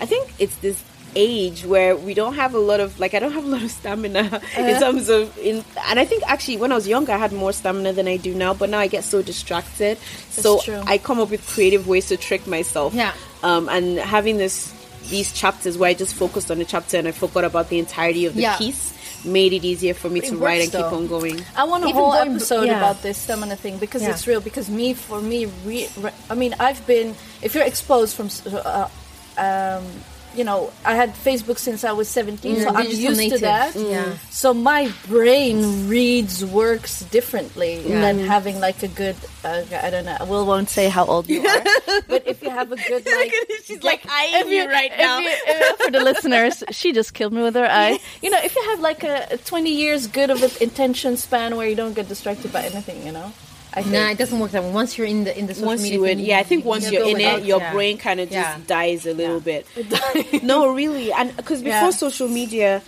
[0.01, 0.83] I think it's this
[1.17, 3.71] age where we don't have a lot of like I don't have a lot of
[3.71, 4.63] stamina Uh-huh.
[4.63, 7.53] in terms of in and I think actually when I was younger I had more
[7.53, 9.99] stamina than I do now but now I get so distracted
[10.31, 10.83] so true.
[10.87, 13.13] I come up with creative ways to trick myself Yeah.
[13.43, 14.73] um, and having this
[15.09, 18.27] these chapters where I just focused on the chapter and I forgot about the entirety
[18.27, 18.57] of the Yeah.
[18.59, 18.95] piece
[19.25, 21.45] made it easier for me It to write and works, keep on going.
[21.57, 22.79] I want a Even whole going- episode yeah.
[22.79, 24.11] about this stamina thing because Yeah.
[24.13, 24.41] it's real.
[24.41, 27.15] Because me, for me, re, re, I mean, I've been.
[27.43, 28.31] If you're exposed from,
[28.65, 28.89] uh,
[29.37, 29.85] um,
[30.35, 33.39] you know, I had Facebook since I was 17, so You're I'm used native.
[33.41, 33.77] to that.
[33.77, 34.17] Yeah.
[34.31, 38.01] So my brain reads works differently Yeah.
[38.01, 39.17] than having like a good.
[39.45, 40.17] Uh, I don't know.
[40.27, 41.63] Will won't say how old you are,
[42.09, 43.33] but if you have a good like.
[43.65, 45.19] She's like eyeing you right now.
[45.19, 47.99] you- if- for the listeners, she just killed me with her eye.
[48.23, 51.57] You know, if you have like a, a 20 years good of an intention span
[51.57, 53.33] where you don't get distracted by anything, you know?
[53.73, 53.93] I think.
[53.95, 54.71] Nah, it doesn't work that way.
[54.73, 56.65] Once you're in the in the social once media you in, thing, yeah, I think
[56.65, 57.73] once you you're in without- it, your yeah.
[57.73, 58.59] brain kind of just Yeah.
[58.67, 59.63] dies a little Yeah.
[59.77, 60.43] bit.
[60.43, 62.83] no, really, and because before social media,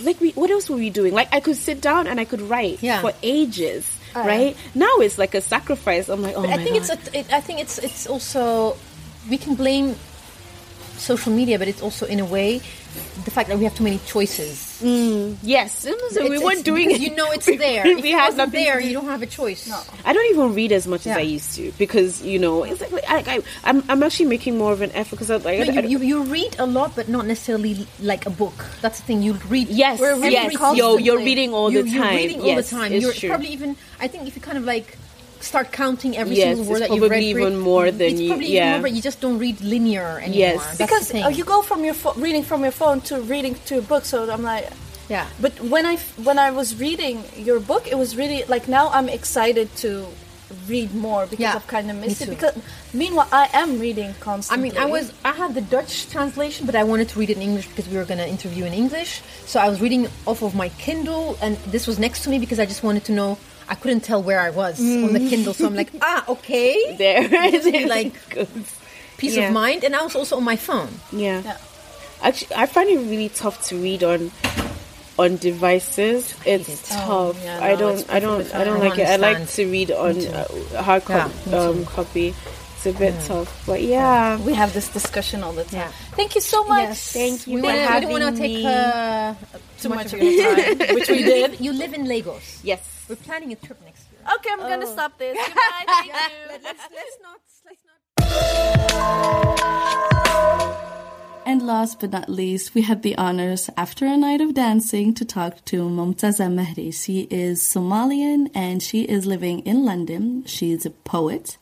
[0.00, 1.12] like we, what else were we doing?
[1.12, 3.84] Like I could sit down and I could write for ages,
[4.16, 4.26] yeah.
[4.26, 4.56] right?
[4.74, 6.08] Now it's like a sacrifice.
[6.08, 6.98] I'm like, oh But my I think God.
[6.98, 8.76] it's a, it, I think it's it's also
[9.28, 9.96] we can blame
[11.00, 12.60] social media, but it's also in a way
[13.24, 14.80] the fact that we have too many choices.
[14.82, 15.86] Mm, yes.
[15.86, 15.90] So
[16.22, 17.00] we It's- weren't it's doing it.
[17.00, 17.84] You know it's there.
[17.84, 19.68] we if it wasn't nothing there, you don't have a choice.
[19.68, 19.78] No.
[20.04, 23.04] I don't even read as much as I used to because you know it's like
[23.08, 25.86] I, I, I'm I'm actually making more of an effort because I like I- I-
[25.86, 28.64] you, you, you read a lot, but not necessarily like a book.
[28.80, 29.22] That's the thing.
[29.22, 29.68] You read.
[29.68, 32.16] Yes, yes, yo, you're reading all You- the You're time.
[32.16, 32.92] reading all Yes, the time.
[32.92, 33.28] it's You're true.
[33.28, 33.76] probably even.
[34.00, 34.96] I think if you kind of like
[35.40, 38.28] start counting every Yes, single word that you've read, probably even more than it's you-
[38.28, 38.60] probably yeah.
[38.60, 40.38] even more, but you just don't read linear anymore.
[40.38, 40.58] Yes.
[40.58, 41.24] That's the because thing.
[41.24, 44.04] uh, you go from your pho- reading from your phone to reading to a book,
[44.04, 44.68] so I'm like,
[45.08, 45.26] Yeah.
[45.40, 48.84] But when I f- when I was reading your book, it was really like now
[48.96, 50.06] I'm excited to
[50.68, 52.30] read more because Yeah, I've kind of me missed it.
[52.30, 52.54] Because
[52.92, 54.70] meanwhile, I am reading constantly.
[54.70, 57.36] I mean, I was I had the Dutch translation, but I wanted to read it
[57.38, 59.20] in English because we were going to interview in English.
[59.50, 62.58] So I was reading off of my Kindle, and this was next to me because
[62.64, 63.38] I just wanted to know.
[63.70, 67.22] I couldn't tell where I was on the Kindle, so I'm like, ah, okay, There.
[67.64, 68.12] Me, like
[69.16, 69.46] peace Yeah.
[69.48, 69.84] of mind.
[69.84, 70.88] And I was also on my phone.
[71.12, 71.40] Yeah.
[71.44, 71.56] Yeah.
[72.22, 74.30] Actually, I find it really tough to read on
[75.18, 76.34] on devices.
[76.44, 76.82] It's it.
[76.92, 77.38] tough.
[77.44, 78.04] yeah, I don't.
[78.10, 78.44] I don't.
[78.54, 79.06] I don't like it.
[79.08, 82.34] I like to read on uh, hard Yeah, um, copy.
[82.76, 84.40] It's a bit tough, but yeah.
[84.40, 85.92] we have this discussion all the time.
[86.16, 86.88] Thank you so much.
[86.88, 89.34] Yes, thank you We, for we having don't want to take uh,
[89.80, 91.50] Too much of your time, which we You did.
[91.50, 92.60] live, you live in Lagos.
[92.62, 92.80] Yes.
[93.08, 94.20] We're planning a trip next year.
[94.36, 94.92] Okay, I'm gonna oh.
[94.92, 95.36] stop this.
[95.46, 95.84] Goodbye.
[95.86, 96.12] Thank you.
[96.62, 96.64] let's,
[96.94, 97.40] let's not.
[97.66, 97.96] Let's not.
[101.46, 105.24] And last but not least, we had the honors after a night of dancing to
[105.24, 106.94] talk to Momtaza Mehri.
[106.94, 110.44] She is Somalian and she is living in London.
[110.44, 111.56] She's a poet.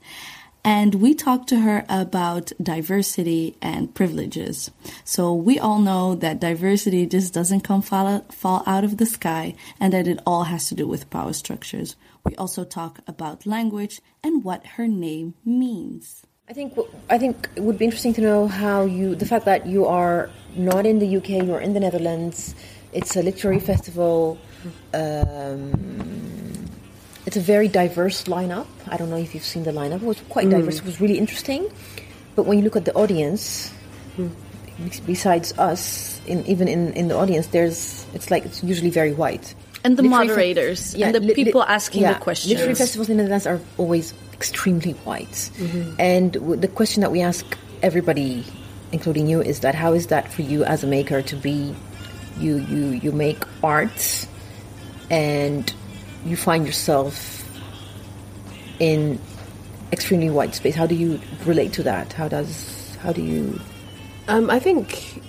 [0.64, 4.70] And we talked to her about diversity and privileges.
[5.04, 9.54] So we all know that diversity just doesn't come fall, fall out of the sky
[9.80, 11.96] and that it all has to do with power structures.
[12.24, 16.22] We also talk about language and what her name means.
[16.50, 16.78] I think
[17.10, 20.30] I think it would be interesting to know how you the fact that you are
[20.56, 22.54] not in the UK, you're in the Netherlands.
[22.92, 24.38] It's a literary festival.
[24.94, 26.67] Um,
[27.28, 28.66] it's a very diverse lineup.
[28.88, 30.00] I don't know if you've seen the lineup.
[30.00, 30.52] It was quite hmm.
[30.52, 30.78] diverse.
[30.78, 31.68] It was really interesting.
[32.34, 33.68] But when you look at the audience,
[34.16, 34.28] hmm.
[34.78, 39.12] bes- besides us, in, even in, in the audience, there's it's like it's usually very
[39.12, 39.54] white.
[39.84, 42.50] And the Literary fe- moderators and the li- li- people asking yeah, the questions.
[42.50, 45.28] Literary festivals in the Netherlands are always extremely white.
[45.28, 46.00] Mm-hmm.
[46.00, 47.44] And w- the question that we ask
[47.82, 48.42] everybody,
[48.90, 51.76] including you, is that how is that for you as a maker to be,
[52.40, 54.26] you you you make art,
[55.10, 55.74] and
[56.28, 57.44] you find yourself
[58.78, 59.18] in
[59.92, 60.74] extremely white space.
[60.74, 62.12] How do you relate to that?
[62.12, 63.60] How does how do you?
[64.28, 65.22] Um, I think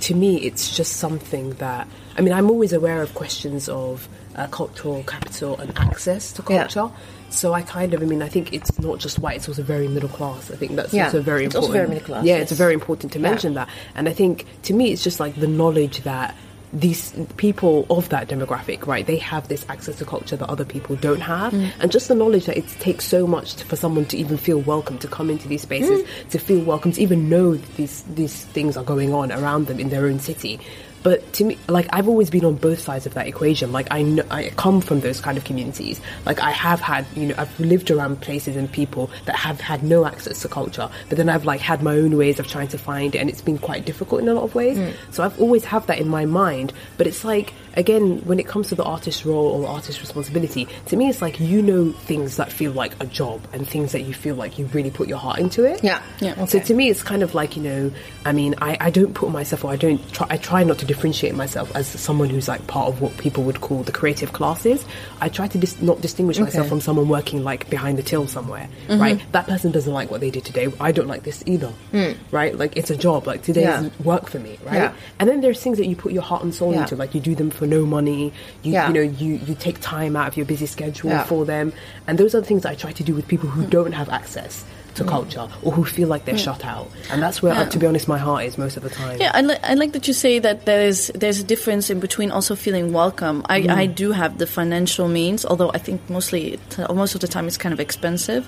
[0.00, 2.32] to me, it's just something that I mean.
[2.32, 6.80] I'm always aware of questions of uh, cultural capital and access to culture.
[6.80, 6.90] Yeah.
[7.30, 9.86] So I kind of, I mean, I think it's not just white; it's also very
[9.86, 10.50] middle class.
[10.50, 11.86] I think that's Yeah, also very it's also important.
[11.88, 12.50] very middle class, Yeah, yes.
[12.50, 13.68] it's very important to mention that.
[13.94, 16.34] And I think to me, it's just like the knowledge that
[16.72, 19.04] these people of that demographic, right?
[19.04, 21.70] They have this access to culture that other people don't have, Mm.
[21.80, 24.58] and just the knowledge that it takes so much to, for someone to even feel
[24.60, 26.28] welcome to come into these spaces, Mm.
[26.30, 29.80] to feel welcome, to even know that these these things are going on around them
[29.80, 30.60] in their own city.
[31.02, 33.72] But to me, like I've always been on both sides of that equation.
[33.72, 36.00] Like I know, I come from those kind of communities.
[36.26, 39.82] Like I have had, you know, I've lived around places and people that have had
[39.82, 40.90] no access to culture.
[41.08, 43.42] But then I've like had my own ways of trying to find it, and it's
[43.42, 44.76] been quite difficult in a lot of ways.
[44.76, 44.94] Mm.
[45.10, 46.72] So I've always have that in my mind.
[46.98, 50.96] But it's like again, when it comes to the artist role or artist responsibility, to
[50.96, 54.14] me, it's like you know things that feel like a job and things that you
[54.14, 55.82] feel like you really put your heart into it.
[55.82, 56.02] Yeah.
[56.20, 57.92] Yeah, So to me, it's kind of like you know,
[58.24, 60.26] I mean, I, I don't put myself or I don't try.
[60.30, 63.60] I try not to differentiate myself as someone who's like part of what people would
[63.60, 64.84] call the creative classes.
[65.20, 68.68] I try to dis- not distinguish myself from someone working like behind the till somewhere,
[68.88, 69.00] mm-hmm.
[69.00, 69.32] right?
[69.32, 70.72] That person doesn't like what they did today.
[70.80, 72.16] I don't like this either, mm.
[72.30, 72.56] right?
[72.56, 73.26] Like it's a job.
[73.26, 73.88] Like today Yeah.
[74.02, 74.74] work for me, right?
[74.74, 74.92] Yeah.
[75.18, 76.82] And then there's things that you put your heart and soul Yeah.
[76.82, 78.32] into, like you do them for no money.
[78.64, 78.88] You Yeah.
[78.88, 81.24] you know you you take time out of your busy schedule Yeah.
[81.32, 81.72] for them,
[82.06, 84.08] and those are the things that I try to do with people who don't have
[84.20, 84.64] access
[84.98, 86.88] to culture or who feel like they're shut out.
[87.12, 89.20] And that's where, uh, to be honest, my heart is most of the time.
[89.20, 92.30] Yeah, I, li- I like that you say that there's there's a difference in between
[92.32, 93.36] also feeling welcome.
[93.48, 96.58] I, I do have the financial means, although I think mostly
[97.02, 98.42] most of the time it's kind of expensive.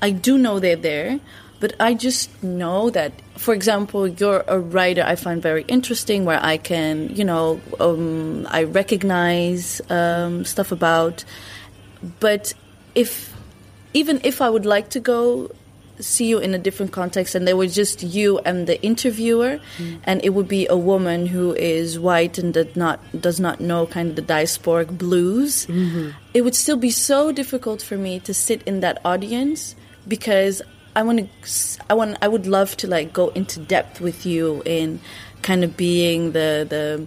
[0.00, 1.18] I do know they're there,
[1.62, 6.42] but I just know that, for example, you're a writer I find very interesting, where
[6.42, 11.24] I can, you know, um, I recognize um, stuff about.
[12.18, 12.52] But
[12.96, 13.32] if
[13.94, 15.52] even if I would like to go
[16.00, 19.60] see you in a different context and there was just you and the interviewer
[20.02, 23.86] and it would be a woman who is white and did not does not know
[23.86, 25.68] kind of the diasporic blues
[26.34, 29.76] it would still be so difficult for me to sit in that audience
[30.08, 30.60] because
[30.94, 34.62] I want to I want I would love to like go into depth with you
[34.64, 35.00] in
[35.42, 37.06] kind of being the the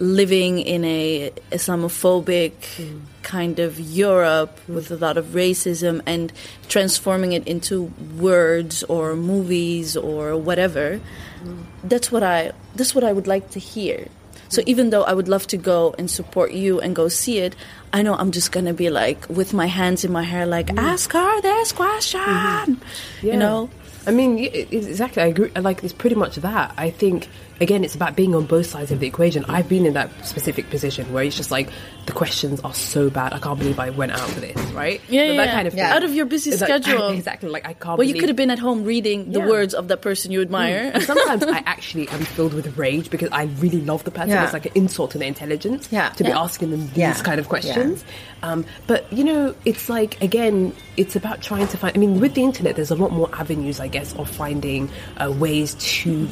[0.00, 3.00] living in a Islamophobic mm.
[3.22, 4.74] kind of Europe mm.
[4.74, 6.32] with a lot of racism and
[6.68, 11.00] transforming it into words or movies or whatever.
[11.42, 11.64] Mm.
[11.84, 14.08] That's what I that's what I would like to hear.
[14.48, 17.54] So even though I would love to go and support you and go see it,
[17.92, 20.78] I know I'm just gonna be like with my hands in my hair, like mm.
[20.78, 23.26] ask her this question, mm-hmm.
[23.26, 23.70] you know.
[24.06, 25.22] I mean, exactly.
[25.22, 25.50] I agree.
[25.50, 26.72] Like, it's pretty much that.
[26.78, 27.28] I think
[27.60, 29.44] again, it's about being on both sides of the equation.
[29.46, 31.68] I've been in that specific position where it's just like
[32.06, 33.32] the questions are so bad.
[33.34, 35.00] I can't believe I went out for this, right?
[35.08, 35.88] Yeah, So yeah, that kind of Yeah.
[35.88, 35.96] thing.
[35.96, 37.08] Out of your busy It's like- schedule.
[37.10, 37.48] exactly.
[37.50, 37.98] Like I can't.
[37.98, 39.46] Well, you could have been at home reading the Yeah.
[39.48, 40.90] words of that person you admire.
[40.94, 44.30] and sometimes I actually am filled with rage because I really love the person.
[44.30, 44.44] Yeah.
[44.44, 46.08] It's like an insult to their intelligence Yeah.
[46.10, 47.12] to be asking them these Yeah.
[47.14, 48.04] kind of questions.
[48.42, 51.94] Um, but you know, it's like again, it's about trying to find.
[51.94, 55.30] I mean, with the internet, there's a lot more avenues, I guess, of finding uh,
[55.30, 56.26] ways to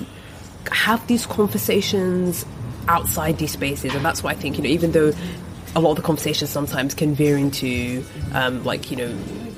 [0.72, 2.44] have these conversations
[2.88, 5.12] outside these spaces, and that's why I think you know, even though
[5.76, 9.16] a lot of the conversations sometimes can veer into um, like you know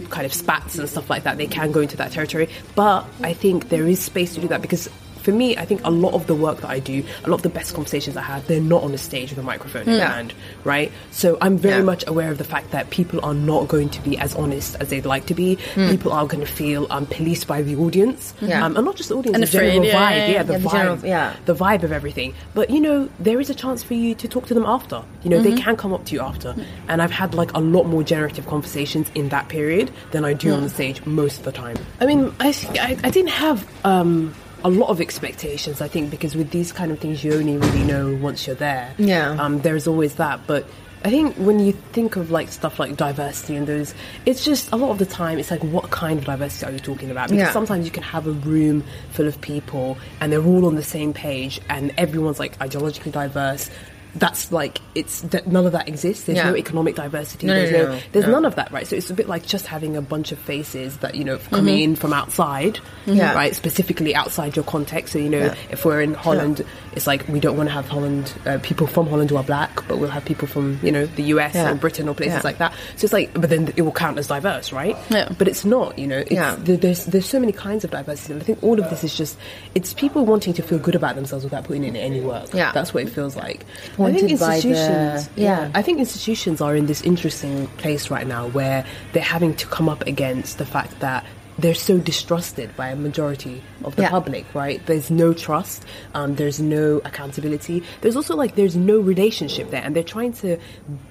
[0.09, 2.49] kind of spats and stuff like that they can go into that territory.
[2.75, 4.88] But i think there is space to do that because
[5.20, 7.42] for me i think a lot of the work that i do a lot of
[7.42, 10.12] the best conversations i have they're not on a stage with a microphone in Yeah.
[10.14, 10.33] hand
[10.64, 11.83] right so i'm very Yeah.
[11.92, 14.88] much aware of the fact that people are not going to be as honest as
[14.88, 18.64] they'd like to be people are going to feel um, policed by the audience Yeah.
[18.64, 20.68] um, and not just the audience And the general yeah, vibe yeah, the Yeah, the
[20.68, 21.37] vibe general- yeah.
[21.46, 22.35] the vibe of everything.
[22.54, 25.02] But you know, there is a chance for you to talk to them after.
[25.22, 26.54] You know, they can come up to you after.
[26.88, 30.52] And I've had like a lot more generative conversations in that period than I do
[30.52, 31.76] on the stage most of the time.
[32.00, 32.48] I mean, I
[32.88, 36.90] I, I didn't have um a lot of expectations, I think, because with these kind
[36.92, 38.94] of things, you only really know once you're there.
[38.99, 39.37] Yeah.
[39.38, 40.66] Um, there's always that, but
[41.03, 43.94] I think when you think of like stuff like diversity and those,
[44.27, 46.79] it's just a lot of the time it's like what kind of diversity are you
[46.79, 47.31] talking about?
[47.31, 47.53] Because Yeah.
[47.53, 51.14] sometimes you can have a room full of people and they're all on the same
[51.14, 53.70] page and everyone's like ideologically diverse.
[54.14, 56.25] That's like it's that none of that exists.
[56.25, 56.51] There's Yeah.
[56.51, 57.46] no economic diversity.
[57.46, 58.33] No, there's no, no, there's no.
[58.33, 58.87] none of that, right?
[58.87, 61.55] So it's a bit like just having a bunch of faces that you know mm-hmm.
[61.55, 63.35] coming in from outside, Yeah.
[63.35, 63.55] right?
[63.55, 65.12] Specifically outside your context.
[65.12, 65.55] So you know, Yeah.
[65.70, 69.07] if we're in Holland, it's like we don't want to have Holland uh, people from
[69.09, 71.70] Holland who are black, but we'll have people from you know the US Yeah.
[71.70, 72.40] or Britain or places Yeah.
[72.44, 72.72] like that.
[72.96, 74.96] So it's like, but then it will count as diverse, right?
[75.09, 75.29] Yeah.
[75.38, 75.98] But it's not.
[75.98, 76.57] You know, it's, Yeah.
[76.59, 79.37] there's there's so many kinds of diversity, and I think all of this is just
[79.74, 82.53] it's people wanting to feel good about themselves without putting in any work.
[82.53, 82.72] Yeah.
[82.72, 83.64] that's what it feels like.
[83.98, 85.70] I think by the- institutions, yeah.
[85.74, 89.88] I think institutions are in this interesting place right now where they're having to come
[89.88, 91.24] up against the fact that
[91.61, 94.11] they're so distrusted by a majority of the Yeah.
[94.11, 94.85] public, right?
[94.87, 97.83] There's no trust, um, there's no accountability.
[98.01, 100.57] There's also like there's no relationship there, and they're trying to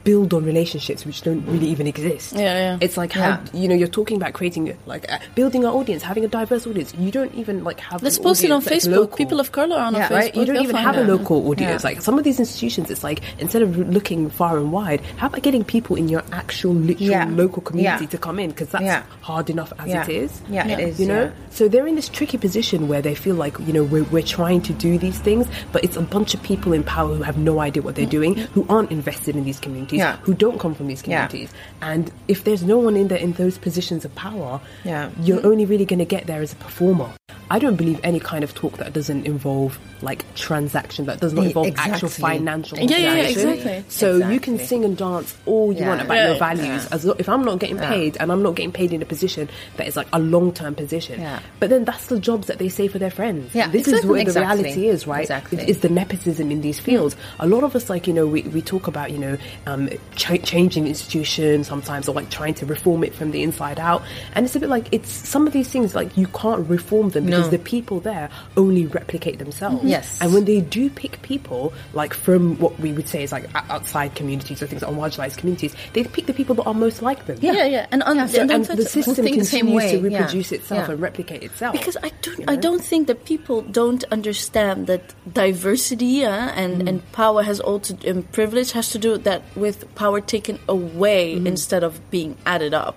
[0.03, 2.33] build on relationships which don't really even exist.
[2.33, 2.77] Yeah, yeah.
[2.81, 3.39] It's like how Yeah.
[3.53, 6.93] you know you're talking about creating like uh, building an audience, having a diverse audience.
[6.97, 8.01] You don't even like have.
[8.03, 8.91] Let's post it on Facebook.
[8.95, 10.15] local People of color on Yeah, Facebook.
[10.15, 10.35] right?
[10.35, 11.83] You don't even have a local audience.
[11.83, 15.41] Like some of these institutions, it's like instead of looking far and wide, how about
[15.43, 18.49] getting people in your actual, literal local community to come in?
[18.51, 20.38] Because that's hard enough as it is.
[20.49, 21.31] Yeah, it is, You know, yeah.
[21.51, 24.61] so they're in this tricky position where they feel like you know we're, we're trying
[24.63, 27.59] to do these things, but it's a bunch of people in power who have no
[27.59, 30.17] idea what they're doing, who aren't invested in these communities, Yeah.
[30.23, 31.27] who don't come from these Yeah.
[31.27, 35.09] communities, and if there's no one in there in those positions of power, Yeah.
[35.21, 37.09] you're only really going to get there as a performer.
[37.51, 41.45] I don't believe any kind of talk that doesn't involve like transaction, that does not
[41.47, 43.83] involve actual financial Yeah, yeah, yeah, exactly.
[43.89, 45.87] So you can sing and dance all you Yeah.
[45.89, 46.27] want about Yeah.
[46.29, 46.85] your values.
[46.91, 47.89] As if I'm not getting Yeah.
[47.89, 50.75] paid and I'm not getting paid in a position that is like a long term
[50.75, 51.39] position, Yeah.
[51.59, 53.53] but then that's the jobs that they say for their friends.
[53.53, 54.09] Yeah, this is exactly.
[54.09, 54.63] where the Exactly.
[54.63, 55.21] reality is, right?
[55.21, 55.57] Exactly.
[55.59, 57.15] It- It's the nepotism in these fields.
[57.39, 59.37] A lot of us, like you know, we, we talk about you know
[59.67, 64.01] um, ch- changing institutions sometimes, or like trying to reform it from the inside out,
[64.35, 67.25] and it's a bit like it's some of these things like you can't reform them
[67.25, 67.51] because No.
[67.51, 69.83] the people there only replicate themselves.
[69.83, 70.17] Yes.
[70.21, 74.15] and when they do pick people like from what we would say is like outside
[74.15, 77.25] communities or things that are marginalized communities, they pick the people that are most like
[77.25, 77.37] them.
[77.41, 79.99] Yeah, yeah, and, on, So, and and the system think the continues same way, to
[80.09, 80.19] yeah.
[80.19, 80.93] reproduce itself Yeah.
[80.93, 81.73] and replicate itself.
[81.73, 86.83] because I don't you I don't think that people don't understand that diversity uh, and
[86.83, 86.89] mm.
[86.89, 91.35] and power has all to and privilege has to do that with power taken away
[91.35, 91.45] mm.
[91.45, 92.95] instead of being added up.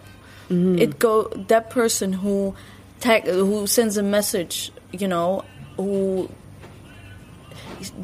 [0.48, 0.80] Mm.
[0.80, 2.54] It go that person who
[3.00, 5.44] tag who sends a message, you know,
[5.76, 6.28] who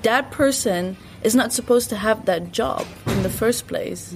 [0.02, 4.14] that person is not supposed to have that job in the first place.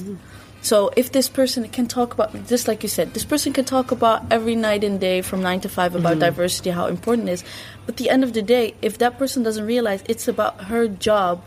[0.62, 3.90] So if this person can talk about, just like you said, this person can talk
[3.90, 6.20] about every night and day from nine to five about mm-hmm.
[6.20, 7.44] diversity, how important it is.
[7.84, 11.42] But the end of the day, if that person doesn't realize it's about her job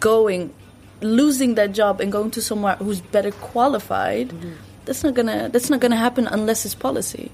[0.00, 0.52] going,
[1.00, 4.52] losing that job and going to somewhere who's better qualified, mm-hmm.
[4.84, 7.32] that's not gonna that's not gonna happen unless it's policy.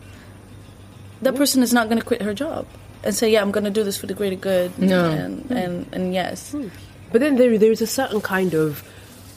[1.23, 2.67] That person is not gonna quit her job
[3.03, 5.11] and say, "Yeah, I'm gonna do this for the greater good." No.
[5.11, 6.53] and and, and yes.
[6.53, 6.69] Hmm.
[7.11, 8.85] But then there, there's a certain kind of.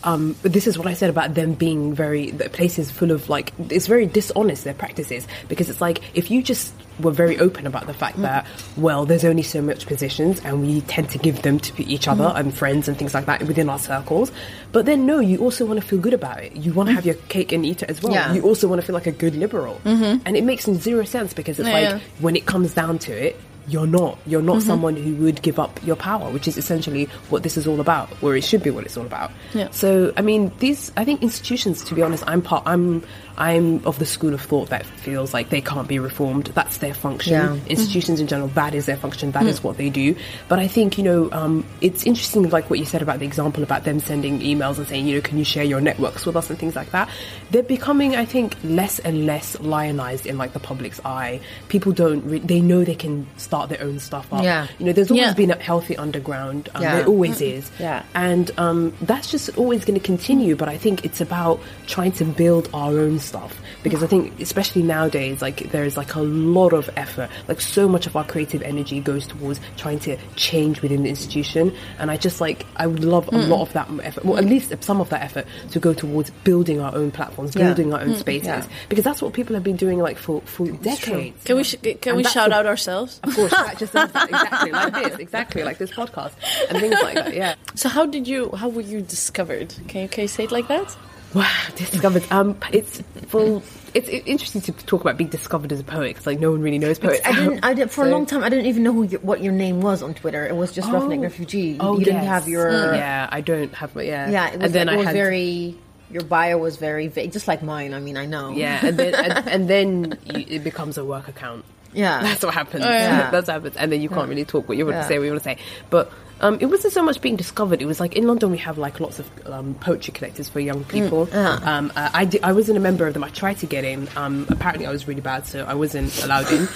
[0.06, 3.28] Um, but this is what I said about them being very the places full of
[3.28, 5.28] like it's very dishonest their practices.
[5.50, 8.46] Because it's like if you just were very open about the fact that
[8.78, 12.32] well there's only so much positions and we tend to give them to each other
[12.38, 14.32] and friends and things like that within our circles.
[14.72, 16.56] But then no you also want to feel good about it.
[16.56, 18.14] You want to have your cake and eat it as well.
[18.14, 18.34] Yeah.
[18.34, 19.82] you also want to feel like a good liberal.
[19.84, 22.00] And it makes zero sense because it's Yeah, like yeah.
[22.20, 23.36] when it comes down to it
[23.68, 24.18] you're not.
[24.26, 24.68] You're not Mm-hmm.
[24.68, 28.10] someone who would give up your power, which is essentially what this is all about,
[28.22, 29.32] or it should be what it's all about.
[29.54, 29.70] Yeah.
[29.72, 33.04] So, I mean, these, I think institutions, to be honest, I'm part, I'm,
[33.38, 36.48] I'm of the school of thought that feels like they can't be reformed.
[36.48, 37.34] That's their function.
[37.34, 37.58] Yeah.
[37.68, 39.32] Institutions in general, that is their function.
[39.32, 40.16] That is what they do.
[40.48, 43.64] But I think, you know, um, it's interesting, like what you said about the example
[43.64, 46.50] about them sending emails and saying, you know, can you share your networks with us
[46.50, 47.10] and things like that.
[47.52, 51.42] They're becoming, I think, less and less lionized in like the public's eye.
[51.68, 54.44] People don't, re- they know they can start their own stuff up.
[54.44, 54.68] Yeah.
[54.80, 55.34] You know, there's always Yeah.
[55.34, 56.70] been a healthy underground.
[56.76, 56.96] Um, Yeah.
[56.98, 57.70] There always is.
[57.80, 58.04] Yeah.
[58.14, 60.56] And um, that's just always going to continue.
[60.56, 64.84] But I think it's about trying to build our own stuff because I think, especially
[64.84, 67.30] nowadays, like there is like a lot of effort.
[67.48, 71.76] Like so much of our creative energy goes towards trying to change within the institution.
[72.00, 73.50] And I just like I would love a hmm.
[73.50, 76.80] lot of that effort, well, at least some of that effort, to go towards building
[76.80, 77.66] our own platforms, Yeah.
[77.66, 78.16] building our own hmm.
[78.16, 78.68] spaces, Yeah.
[78.90, 81.44] because that's what people have been doing like for for decades.
[81.44, 83.20] Can we sh- can And we shout the- out ourselves?
[83.24, 86.34] Of course, that just exactly like this, exactly like this podcast
[86.70, 87.34] and things like that.
[87.34, 87.56] Yeah.
[87.76, 89.74] So how did you how were you discovered?
[89.88, 90.96] Can you, can you say it like that?
[91.36, 92.24] Wow, discovered.
[92.32, 93.62] Um, it's full.
[93.94, 96.80] It's interesting to talk about being discovered as a poet because like no one really
[96.80, 97.22] knows poets.
[97.26, 97.64] I didn't.
[97.66, 98.42] I didn't for a long time.
[98.44, 100.48] I didn't even know your, what your name was on Twitter.
[100.48, 101.78] It was just Roughneck Refugee.
[101.80, 102.96] Oh, you didn't have your.
[102.96, 104.04] Yeah, I don't have my.
[104.04, 104.30] Yeah.
[104.30, 105.14] Yeah, it was, and then I was had.
[105.14, 105.78] very.
[106.10, 107.94] Your bio was very vague, just like mine.
[107.94, 108.52] I mean, I know.
[108.52, 111.66] Yeah, and then and, and then you, it becomes a work account.
[111.94, 112.22] Yeah.
[112.24, 112.86] That's what happens.
[112.86, 113.32] yeah.
[113.32, 115.02] That's what happens, and then you can't really talk what you want Yeah.
[115.02, 115.18] to say.
[115.20, 115.58] What you want to say,
[115.90, 116.12] but.
[116.42, 117.82] Um, it wasn't so much being discovered.
[117.82, 120.84] It was like in London we have like lots of um, poetry collectors for young
[120.84, 121.28] people.
[121.64, 123.24] Um, uh, I, di- I wasn't a member of them.
[123.24, 124.08] I tried to get in.
[124.16, 126.68] Um, apparently I was really bad, so I wasn't allowed in.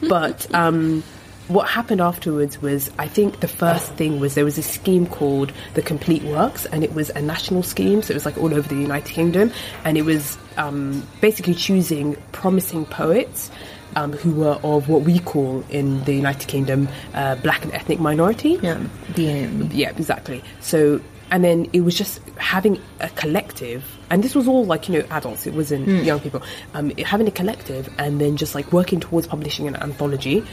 [0.08, 1.02] but um,
[1.48, 5.52] what happened afterwards was I think the first thing was there was a scheme called
[5.74, 8.68] the Complete Works, and it was a national scheme, so it was like all over
[8.68, 9.50] the United Kingdom,
[9.84, 13.50] and it was um, basically choosing promising poets.
[13.98, 17.98] Um, who were of what we call in the United Kingdom uh, black and ethnic
[17.98, 18.56] minority.
[18.62, 18.78] Yeah.
[19.16, 19.70] BM.
[19.72, 20.40] Yeah, exactly.
[20.60, 21.00] So,
[21.32, 25.04] and then it was just having a collective, and this was all like, you know,
[25.10, 26.42] adults, it wasn't young people,
[26.74, 30.44] um, having a collective and then just like working towards publishing an anthology.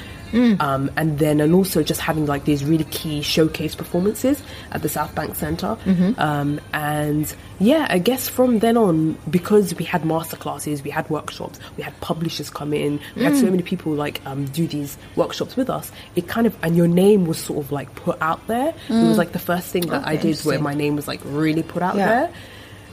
[0.60, 4.90] Um, and then, and also just having like these really key showcase performances at the
[4.90, 5.78] South Bank center
[6.18, 11.60] Um, and yeah, I guess from then on, because we had masterclasses, we had workshops,
[11.78, 15.56] we had publishers come in, we had so many people like um, do these workshops
[15.56, 15.92] with us.
[16.18, 18.74] It kind of, and your name was sort of like put out there.
[18.90, 21.64] It was like the first thing that I did where my name was like really
[21.64, 22.08] put out Yeah.
[22.08, 22.34] there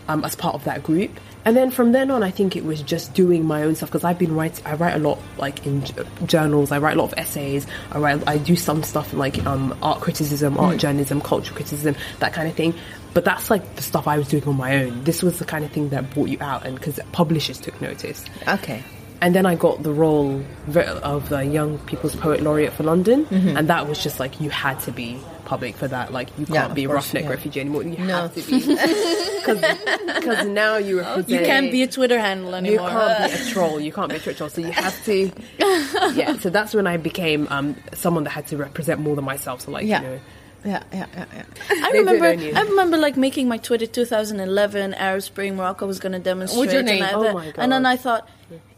[0.09, 1.11] um, as part of that group.
[1.45, 4.05] And then from then on, I think it was just doing my own stuff because
[4.05, 4.64] I've been writing.
[4.64, 6.70] I write a lot, like in j- journals.
[6.70, 7.66] I write a lot of essays.
[7.90, 8.26] I write.
[8.28, 12.49] I do some stuff in like um, art criticism, art journalism, cultural criticism, that kind
[12.49, 12.74] of thing.
[13.14, 15.05] But that's like the stuff I was doing on my own.
[15.05, 18.24] This was the kind of thing that brought you out, and because publishers took notice.
[18.47, 18.82] Okay.
[19.22, 20.42] And then I got the role
[20.74, 24.80] of the Young People's Poet Laureate for London, and that was just like you had
[24.80, 26.12] to be public for that.
[26.12, 27.30] Like you Yeah, can't be a roughneck yeah.
[27.30, 27.84] refugee anymore.
[27.84, 28.22] You No.
[28.22, 28.58] have to be
[29.46, 31.28] because now you represent.
[31.28, 32.88] You can't be a Twitter handle anymore.
[32.90, 33.80] You can't be a troll.
[33.80, 34.50] You can't be a Twitter troll.
[34.50, 35.30] So you have to.
[36.14, 36.36] Yeah.
[36.38, 39.60] So that's when I became um, someone that had to represent more than myself.
[39.62, 40.02] So like Yeah.
[40.02, 40.20] you know.
[40.64, 41.44] Yeah, yeah, yeah, yeah.
[41.70, 42.26] I They remember.
[42.26, 45.56] I remember like making my Twitter 2011 Arab Spring.
[45.56, 46.58] Morocco was going to demonstrate.
[46.58, 47.02] What's your name?
[47.02, 47.54] And, I, Oh my God.
[47.58, 48.28] and then I thought,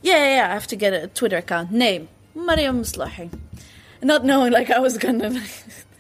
[0.05, 1.73] yeah, yeah, yeah, I have to get a Twitter account.
[1.73, 3.27] Name Mariam Muslahi.
[4.03, 5.41] Not knowing like I was going to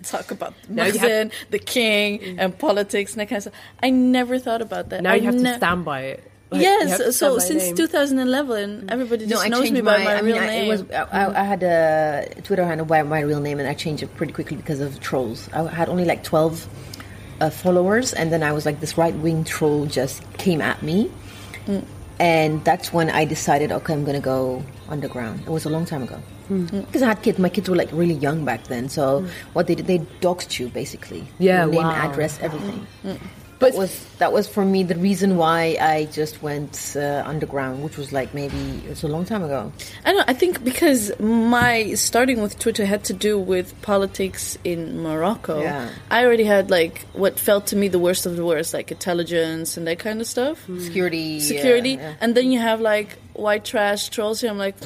[0.05, 3.55] talk about the Now have- the king, and politics and that kind of stuff.
[3.83, 5.03] I never thought about that.
[5.03, 6.31] Now I you have ne- to stand by it.
[6.51, 7.77] Like, you have to Yes, so since name.
[7.77, 10.65] 2011, everybody just I knows me by my, I real mean, I, name.
[10.67, 13.73] it was, I, I- I had a Twitter handle by my real name, and I
[13.75, 15.49] changed it pretty quickly because of trolls.
[15.55, 16.69] I had only like twelve
[17.41, 21.11] uh, followers, and then I was like, this right wing troll just came at me,
[22.19, 25.41] and that's when I decided, okay, I'm gonna go underground.
[25.41, 26.87] It was a long time ago mm.
[26.87, 27.39] because I had kids.
[27.39, 29.29] My kids were like really young back then, so mm.
[29.53, 31.27] what they did, they doxed you basically.
[31.39, 32.11] Yeah, Your name, wow.
[32.11, 32.87] address, everything.
[33.05, 33.19] Mm.
[33.65, 37.83] But that was that was for me the reason why I just went uh, underground,
[37.83, 39.73] which was like maybe it's a long time ago.
[40.05, 40.25] I don't know.
[40.29, 45.63] I think because my starting with Twitter had to do with politics in Morocco.
[45.63, 45.91] Yeah.
[46.11, 49.77] I already had like what felt to me the worst of the worst, like intelligence
[49.77, 52.15] and that kind of stuff, Security, security, yeah, yeah.
[52.21, 54.51] and then you have like white trash trolls here.
[54.51, 54.77] I'm like,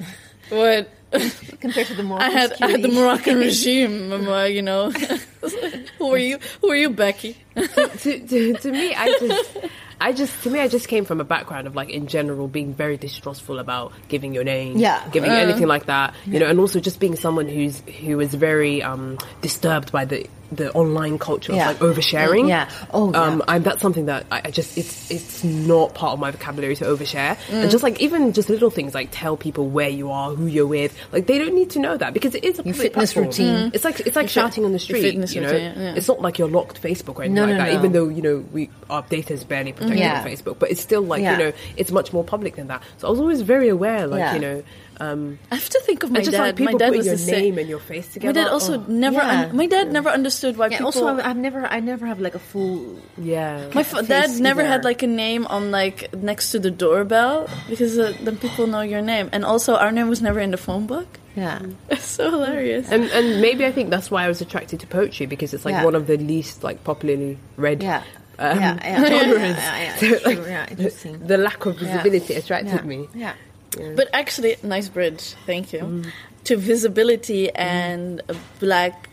[0.50, 0.88] what?
[1.60, 2.88] compared to the Moroccan I had I had the.
[2.88, 4.10] Moroccan regime.
[4.12, 4.90] you know,
[5.98, 6.38] who are you?
[6.60, 7.36] Who are you, Becky?
[7.56, 9.56] to, to, to me, I just,
[10.00, 12.72] I just, to me, I just came from a background of like, in general, being
[12.74, 15.06] very distrustful about giving your name, Yeah.
[15.12, 15.34] giving Uh.
[15.34, 19.18] anything like that, you know, and also just being someone who's who is very um,
[19.42, 21.70] disturbed by the the online culture Yeah.
[21.70, 22.48] of like oversharing.
[22.48, 22.68] Yeah.
[22.92, 23.20] Oh, yeah.
[23.22, 26.76] Um, I'm, that's something that I, I just it's it's not part of my vocabulary
[26.76, 27.36] to overshare.
[27.48, 27.62] Mm.
[27.62, 30.66] And just like even just little things like tell people where you are, who you're
[30.66, 30.96] with.
[31.12, 33.26] Like they don't need to know that because it is a fitness platform.
[33.26, 33.70] routine.
[33.74, 35.02] It's like it's like shouting on the street.
[35.02, 35.94] fitness you know, routine, yeah.
[35.94, 37.72] it's not like you're locked Facebook or anything No, like no, that.
[37.72, 37.78] no.
[37.78, 40.20] Even though you know we our data is barely protected Yeah.
[40.20, 41.32] on Facebook, but it's still like Yeah.
[41.38, 42.82] you know it's much more public than that.
[42.98, 44.34] So I was always very aware, like Yeah.
[44.34, 44.62] you know.
[45.00, 46.42] Um, I have to think of my and just dad.
[46.42, 47.40] like people my dad putting was your the same.
[47.42, 49.16] name and your face My dad also Oh, never.
[49.16, 49.40] Yeah.
[49.48, 50.86] un- my dad never understood why Yeah, people.
[50.92, 53.00] also, I- I've never, I never have like a full.
[53.16, 53.66] yeah.
[53.74, 57.48] my f- face dad never had like a name on like next to the doorbell
[57.68, 59.30] because uh, then people know your name.
[59.32, 61.08] And also, our name was never in the phone book.
[61.34, 61.60] Yeah.
[61.88, 62.90] It's so hilarious.
[62.92, 65.74] and and maybe I think that's why I was attracted to poetry because it's like
[65.80, 65.84] Yeah.
[65.88, 68.02] one of the least like popularly read Yeah.
[68.38, 69.56] um, yeah, yeah, genres.
[69.56, 71.14] yeah, yeah, So, yeah, like, true, yeah, interesting.
[71.26, 72.90] the lack of visibility attracted yeah.
[72.92, 73.08] me.
[73.14, 73.34] Yeah.
[73.70, 75.34] But actually, nice bridge.
[75.46, 76.04] Thank you.
[76.44, 78.22] To visibility and
[78.58, 79.08] black.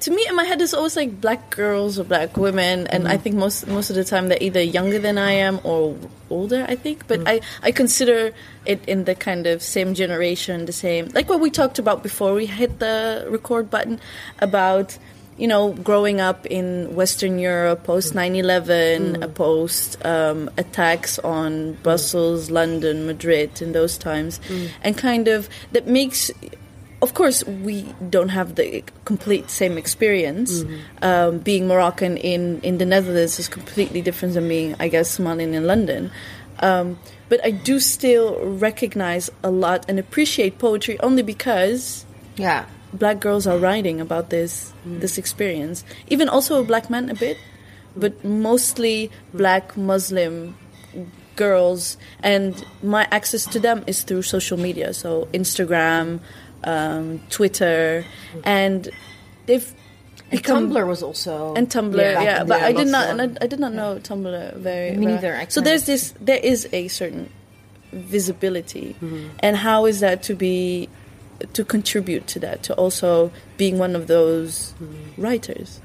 [0.00, 3.14] To me, in my head, it's always like black girls or black women, and I
[3.14, 3.22] mm-hmm.
[3.22, 5.96] think most most of the time they're either younger than I am or
[6.28, 6.66] older.
[6.68, 7.28] I think, but mm.
[7.28, 8.32] I I consider
[8.66, 12.34] it in the kind of same generation, the same like what we talked about before
[12.34, 13.98] we hit the record button
[14.38, 14.98] about
[15.38, 21.74] you know, growing up in Western Europe post 9 11, uh, post um, attacks on
[21.82, 24.40] Brussels, London, Madrid in those times,
[24.82, 26.30] and kind of that makes.
[27.02, 30.64] Of course, we don't have the complete same experience.
[31.02, 35.52] Um, being Moroccan in, in the Netherlands is completely different than being, I guess, Somalian
[35.52, 36.10] in London.
[36.60, 42.06] Um, but I do still recognize a lot and appreciate poetry only because
[42.36, 42.64] Yeah.
[42.98, 45.84] Black girls are writing about this this experience.
[46.08, 47.36] Even also a black men a bit,
[47.96, 50.56] but mostly black Muslim
[51.36, 56.20] girls, and my access to them is through social media, so Instagram,
[56.64, 58.04] um, Twitter,
[58.42, 58.88] and
[59.44, 59.74] they've
[60.26, 63.44] And become Tumblr was also and Tumblr, Yeah, yeah, but I did not, and I,
[63.44, 64.96] I did not know Tumblr very.
[64.96, 67.28] Me neither, I So there's this, there is a certain
[67.92, 69.36] visibility, Mm-hmm.
[69.40, 70.88] and how is that to be,
[71.52, 74.94] to contribute to that, to also being one of those Mm-hmm.
[74.94, 75.80] Um, writers.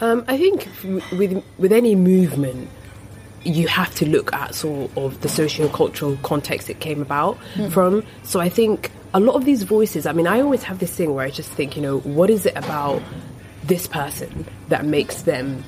[0.00, 0.68] I think
[1.12, 2.68] with with any movement,
[3.44, 7.38] you have to look at sort of the socio-cultural context it came about
[7.70, 8.02] from.
[8.22, 10.06] So I think a lot of these voices.
[10.06, 12.46] I mean, I always have this thing where I just think, you know, what is
[12.46, 13.02] it about
[13.64, 15.64] this person that makes them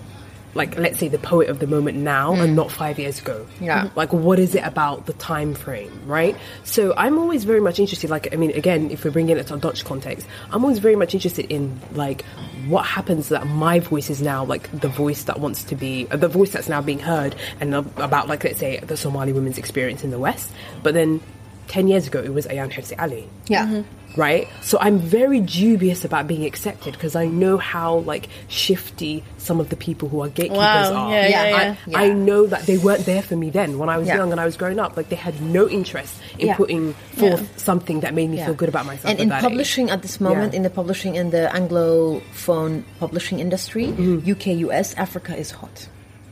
[0.55, 2.55] like let's say the poet of the moment now and mm.
[2.55, 3.46] not five years ago.
[3.61, 3.84] Yeah.
[3.84, 3.98] Mm-hmm.
[3.98, 6.36] like what is it about the time frame right?
[6.64, 9.55] So i'm always very much interested like i mean again if we're bringing it to
[9.55, 12.24] a dutch context i'm always very much interested in like
[12.66, 16.16] what happens that my voice is now like the voice that wants to be uh,
[16.16, 19.59] the voice that's now being heard and ab- about like let's say the somali women's
[19.59, 20.50] experience in the west.
[20.82, 21.20] But then
[21.68, 23.28] 10 years ago it was Ayaan Hirsi Ali.
[23.46, 23.66] Yeah.
[23.66, 24.01] Mm-hmm.
[24.16, 24.48] Right?
[24.62, 29.68] So I'm very dubious about being accepted because I know how like shifty some of
[29.70, 31.12] the people who are gatekeepers Wow, are.
[31.12, 31.98] yeah, yeah, I, yeah.
[31.98, 34.44] I know that they weren't there for me then when I was young and I
[34.44, 34.96] was growing up.
[34.96, 38.86] Like they had no interest in putting forth something that made me feel good about
[38.86, 39.10] myself.
[39.10, 39.92] And in publishing age.
[39.94, 44.30] at this moment, in the publishing in the Anglophone publishing industry, Mm-hmm.
[44.30, 45.88] UK, US, Africa is hot.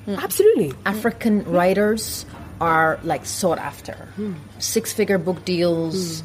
[0.06, 0.72] absolutely.
[0.86, 2.26] African writers
[2.60, 3.94] are like sought after.
[4.16, 4.34] Hmm.
[4.58, 6.22] Six figure book deals.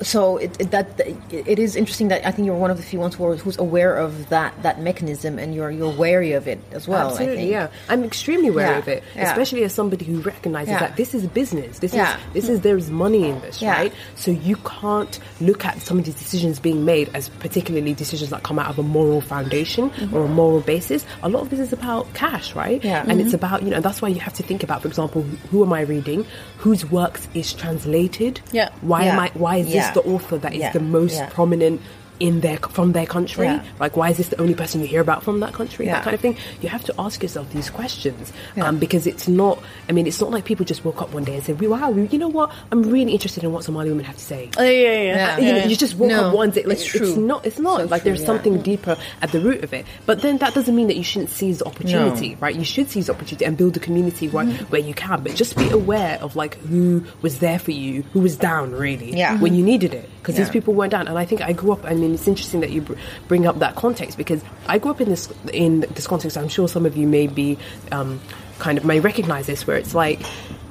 [0.00, 2.98] So it, it, that it is interesting that I think you're one of the few
[2.98, 6.88] ones who who's aware of that that mechanism and you're you're wary of it as
[6.88, 7.08] well.
[7.08, 7.50] I Absolutely, think.
[7.52, 7.68] yeah.
[7.88, 9.30] I'm extremely wary Yeah, of it, yeah.
[9.30, 10.80] especially as somebody who recognizes Yeah.
[10.80, 11.78] that this is business.
[11.78, 13.92] This is this is there's money in this, right?
[14.16, 18.42] So you can't look at some of these decisions being made as particularly decisions that
[18.42, 20.14] come out of a moral foundation Mm-hmm.
[20.16, 21.04] or a moral basis.
[21.22, 22.82] A lot of this is about cash, right?
[22.82, 23.04] Yeah.
[23.06, 25.36] And it's about you know that's why you have to think about, for example, who,
[25.48, 26.24] who am I reading?
[26.58, 28.40] Whose works is translated?
[28.52, 28.70] Yeah.
[28.80, 29.30] Why am I?
[29.34, 29.92] Why is Yeah.
[29.92, 30.72] the author that is Yeah.
[30.72, 31.80] the most prominent?
[32.28, 33.62] In their from their country, Yeah.
[33.84, 35.86] like why is this the only person you hear about from that country?
[35.86, 35.94] Yeah.
[35.96, 36.36] That kind of thing.
[36.62, 38.66] You have to ask yourself these questions Yeah.
[38.68, 39.56] um, because it's not.
[39.88, 42.18] I mean, it's not like people just woke up one day and said, "Wow, you
[42.22, 42.48] know what?
[42.70, 45.64] I'm really interested in what Somali women have to say." Oh, yeah, yeah, you know,
[45.70, 46.62] you just woke No, up one day.
[46.62, 47.44] Like, it's it's, not.
[47.44, 49.84] It's not So like true, there's something deeper at the root of it.
[50.06, 52.54] But then that doesn't mean that you shouldn't seize the opportunity, right?
[52.54, 54.64] You should seize the opportunity and build a community where, Mm-hmm.
[54.72, 55.22] where you can.
[55.24, 59.10] But just be aware of like who was there for you, who was down really
[59.16, 59.38] Yeah.
[59.40, 61.08] when you needed it, because these people weren't down.
[61.08, 61.84] And I think I grew up.
[61.84, 62.94] I mean, it's interesting that you br-
[63.28, 66.36] bring up that context because I grew up in this in this context.
[66.36, 67.58] I'm sure some of you may be
[67.90, 68.20] um,
[68.58, 70.20] kind of may recognize this, where it's like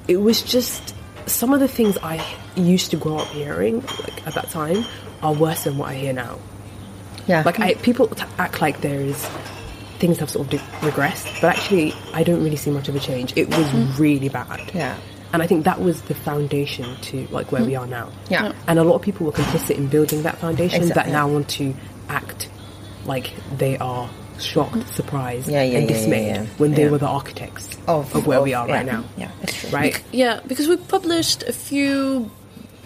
[0.08, 2.26] it was just some of the things I
[2.56, 4.86] used to grow up hearing like at that time
[5.22, 6.40] are worse than what I hear now.
[7.28, 7.44] Yeah.
[7.46, 9.18] Like I, people t- act like there is
[10.00, 13.00] things have sort of de- regressed, but actually I don't really see much of a
[13.00, 13.34] change.
[13.36, 14.72] It was really bad.
[14.74, 14.98] Yeah.
[15.34, 18.10] And I think that was the foundation to like where we are now.
[18.30, 18.54] Yeah.
[18.68, 21.74] And a lot of people were complicit in building that foundation that now want to
[22.10, 22.50] act
[23.06, 24.10] like they are
[24.40, 26.46] shocked, surprised, Yeah, yeah, and yeah, yeah, dismayed yeah.
[26.58, 26.92] when they Yeah.
[26.92, 28.74] were the architects Of- of, where of- we are yeah.
[28.76, 29.04] right now.
[29.18, 29.30] Yeah.
[29.72, 30.02] Right?
[30.12, 32.30] Yeah, because we published a few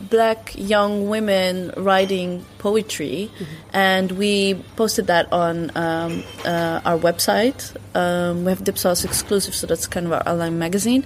[0.09, 3.31] black young women writing poetry,
[3.73, 7.75] and we posted that on um, uh, our website.
[7.95, 11.05] Um, we have Dipsaus exclusive, so that's kind of our online magazine,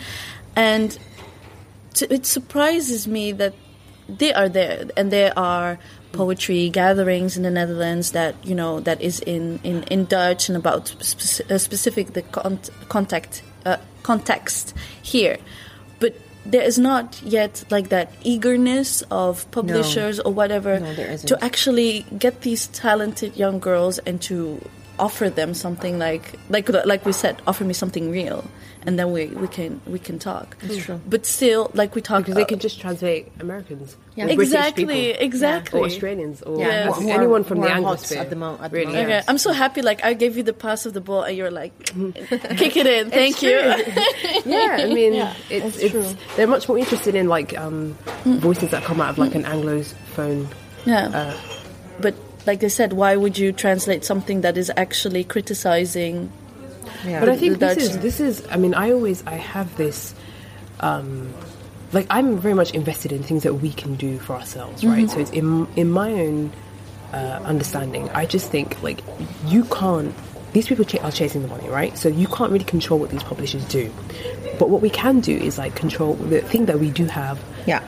[0.55, 0.99] and t-
[2.01, 3.53] it surprises me that
[4.07, 5.77] they are there, and there are
[6.11, 10.57] poetry gatherings in the Netherlands that you know that is in in, in Dutch and
[10.57, 14.73] about speci- uh, specific the con- contact uh, context
[15.03, 15.37] here,
[15.99, 22.05] but there is not yet like that eagerness of publishers or whatever No, to actually
[22.17, 24.59] get these talented young girls and to
[24.97, 28.43] offer them something like like like we said offer me something real
[28.85, 31.01] and then we, we can we can talk true.
[31.07, 33.97] but still like we talked Because they uh, can just translate Americans.
[34.15, 34.25] Yeah.
[34.27, 37.77] or exactly people, exactly Or Australians, or Yeah, who- anyone anyone from who the are
[37.79, 38.17] Anglosphere.
[38.17, 38.93] at the mo- at the really.
[38.93, 39.09] moment.
[39.09, 39.81] Okay, I'm so happy.
[39.81, 41.71] Like I gave you the pass of the ball, and you're like,
[42.57, 43.09] kick it in.
[43.11, 43.49] Thank you.
[44.45, 45.13] yeah, I mean,
[45.49, 49.35] it's, it's they're much more interested in like um, voices that come out of like
[49.35, 50.47] an Anglophone.
[50.85, 51.35] yeah,
[51.99, 52.15] but
[52.47, 56.31] like I said, why would you translate something that is actually criticizing?
[57.05, 57.19] Yeah.
[57.19, 58.45] But I think this is this is.
[58.49, 60.13] I mean, I always I have this.
[60.79, 61.33] Um,
[61.91, 65.09] like I'm very much invested in things that we can do for ourselves, right?
[65.09, 66.51] So it's in in my own
[67.13, 68.09] uh, understanding.
[68.09, 69.01] I just think like
[69.45, 70.13] you can't.
[70.53, 71.95] These people ch- are chasing the money, right?
[71.97, 73.91] So you can't really control what these publishers do.
[74.57, 77.83] But what we can do is like control the thing that we do have yeah.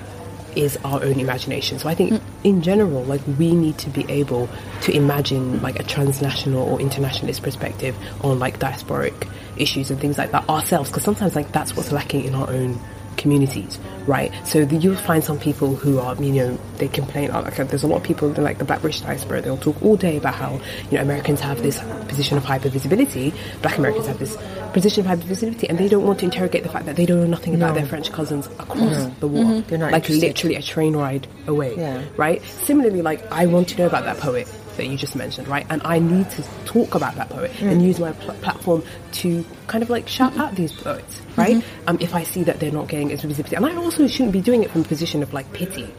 [0.56, 1.80] is our own imagination.
[1.80, 4.50] So I think in general, like we need to be able
[4.82, 9.28] to imagine like a transnational or internationalist perspective on like diasporic
[9.58, 10.90] issues and things like that ourselves.
[10.90, 12.80] Because sometimes like that's what's lacking in our own
[13.18, 14.32] communities, right?
[14.46, 17.32] So the, you'll find some people who are, you know, they complain.
[17.32, 19.42] oh, Like, there's a lot of people like the Black British diaspora.
[19.42, 20.60] They'll talk all day about how
[20.90, 23.34] you know Americans have this position of hyper visibility.
[23.62, 24.38] Black Americans have this
[24.74, 27.20] position of hyper visibility, and they don't want to interrogate the fact that they don't
[27.20, 29.46] know nothing about their French cousins across the water.
[29.46, 29.70] Mm-hmm.
[29.70, 30.28] They're not like interested.
[30.28, 31.76] literally a train ride away.
[31.76, 32.04] Yeah.
[32.18, 32.42] Right?
[32.44, 34.48] Similarly, like I want to know about that poet
[34.78, 35.66] that you just mentioned, right?
[35.70, 39.84] And I need to talk about that poet and use my pl- platform to kind
[39.84, 41.64] of like shout out these poets, right?
[41.88, 44.42] Um, if I see that they're not getting as visibility, and I also shouldn't be
[44.42, 45.94] doing it from a position of like pity.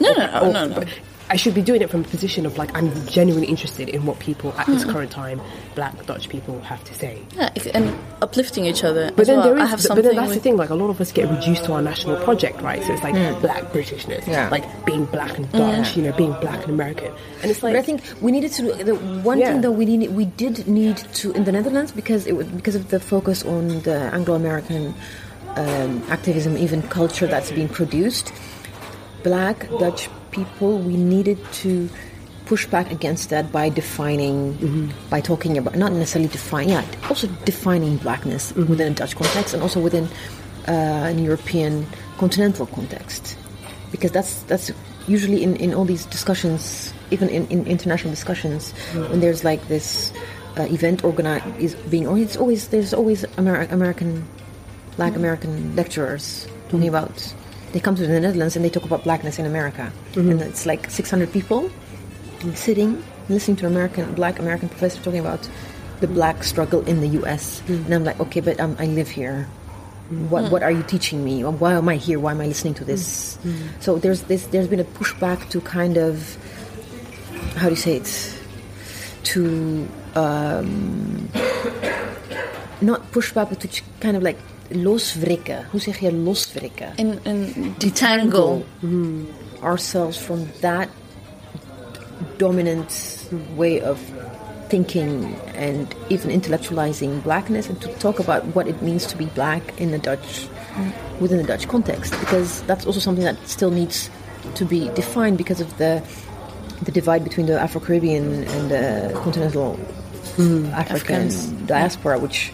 [0.00, 0.84] No, no, no, Or- no, no.
[1.30, 4.18] I should be doing it from a position of like I'm genuinely interested in what
[4.18, 5.40] people at this current time,
[5.74, 7.20] Black Dutch people, have to say.
[7.36, 9.10] Yeah, and uplifting each other.
[9.12, 9.54] But as then well.
[9.54, 10.56] there I have but then that's the thing.
[10.56, 12.82] Like a lot of us get reduced to our national project, right?
[12.82, 14.48] So it's like black Britishness, Yeah.
[14.48, 17.12] like being black and Dutch, you know, being black and American,
[17.42, 18.62] and it's like But I think we needed to.
[18.84, 19.52] The one Yeah.
[19.52, 22.74] thing that we needed, we did need to in the Netherlands because it was because
[22.74, 24.94] of the focus on the Anglo-American
[25.56, 28.32] um, activism, even culture that's being produced.
[29.24, 30.08] Black Dutch
[30.38, 31.88] people, we needed to
[32.46, 35.10] push back against that by defining, mm-hmm.
[35.10, 38.70] by talking about not necessarily define, yeah, also defining blackness mm-hmm.
[38.70, 40.08] within a Dutch context and also within
[40.66, 41.86] uh, an European
[42.16, 43.36] continental context.
[43.90, 44.70] Because that's that's
[45.06, 49.10] usually in, in all these discussions, even in, in international discussions, mm-hmm.
[49.10, 50.12] when there's like this
[50.56, 54.26] uh, event organized is being, or it's always there's always Ameri- American,
[54.96, 57.34] Black American lecturers talking about.
[57.72, 60.30] They come to the Netherlands and they talk about blackness in America, mm-hmm.
[60.30, 61.70] and it's like 600 people
[62.54, 65.48] sitting listening to an American Black American professor talking about
[66.00, 67.62] the black struggle in the U.S.
[67.66, 67.84] Mm.
[67.86, 69.44] And I'm like, okay, but um, I live here.
[70.30, 70.50] What mm.
[70.50, 71.44] what are you teaching me?
[71.44, 72.18] Why am i here?
[72.18, 73.38] Why am i listening to this?
[73.44, 73.82] Mm.
[73.82, 76.36] So there's this there's been a pushback to kind of
[77.56, 78.34] how do you say it?
[79.34, 81.28] To um,
[82.80, 84.38] not pushback but to kind of like
[84.68, 88.62] loswrikken hoe zeg je loswrikken in, in detangle.
[88.78, 89.26] Hmm.
[89.60, 90.88] ourselves from that
[92.36, 93.98] dominant way of
[94.68, 99.62] thinking and even intellectualizing blackness and to talk about what it means to be black
[99.80, 100.46] in the Dutch
[101.20, 102.12] within the Dutch context.
[102.20, 104.10] Because that's also something that still needs
[104.54, 106.02] to be defined because of the
[106.82, 109.74] the divide between the Afro-Caribbean and the continental
[110.36, 110.66] hmm.
[110.66, 111.46] African Africans.
[111.66, 112.52] diaspora which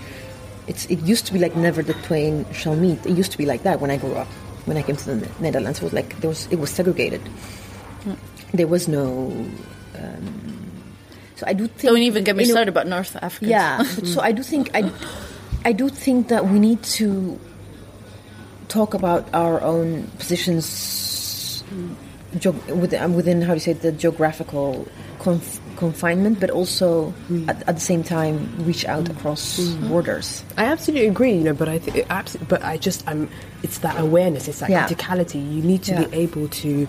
[0.67, 3.05] it's it used to be like never the twain shall meet.
[3.07, 4.29] It used to be like that when I grew up.
[4.67, 7.21] When I came to the Netherlands it was like there was it was segregated.
[8.53, 9.31] There was no
[9.99, 10.65] um,
[11.37, 13.51] so I do think Don't even get me you know, started about North Africans.
[13.51, 14.91] yeah, but so I do think I,
[15.65, 17.39] I do think that we need to
[18.69, 21.65] talk about our own positions
[22.39, 24.87] geog- within, within how do you say the geographical
[25.19, 27.49] conf- confinement, but also mm.
[27.49, 29.11] at, at the same time reach out mm.
[29.17, 29.89] across mm.
[29.89, 30.43] borders.
[30.57, 33.29] I absolutely agree, you know, but I think, abs- but I just, I'm,
[33.63, 34.87] it's that awareness, it's that Yeah.
[34.87, 35.37] criticality.
[35.55, 36.05] You need to Yeah.
[36.07, 36.87] be able to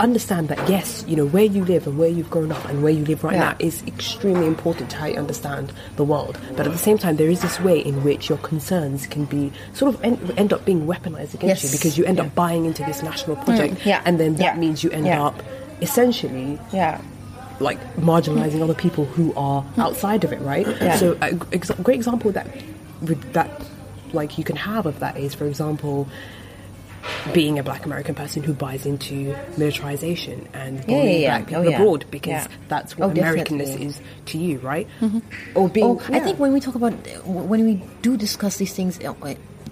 [0.00, 2.90] understand that yes, you know where you live and where you've grown up and where
[2.92, 3.50] you live right Yeah.
[3.50, 6.36] now is extremely important to how you understand the world.
[6.56, 9.52] But at the same time, there is this way in which your concerns can be
[9.72, 12.82] sort of end, end up being weaponized against you because you end up buying into
[12.84, 14.02] this national project, Mm, yeah.
[14.04, 14.56] and then that Yeah.
[14.56, 15.22] means you end Yeah.
[15.26, 15.40] up
[15.80, 16.98] essentially Yeah.
[17.60, 20.66] Like marginalizing other people who are outside of it, right?
[20.66, 20.96] Yeah.
[20.96, 22.46] So a g- ex- great example that
[23.32, 23.62] that
[24.12, 26.08] like you can have of that is, for example,
[27.34, 31.28] being a black American person who buys into militarization and Yeah, bombing yeah, yeah.
[31.38, 31.76] black people Oh, yeah.
[31.76, 32.46] abroad because Yeah.
[32.68, 33.86] that's what Oh, Americanness definitely.
[33.86, 34.88] is to you, right?
[35.00, 35.18] Mm-hmm.
[35.54, 36.92] Or being, Oh, I think when we talk about
[37.26, 39.12] when we do discuss these things uh,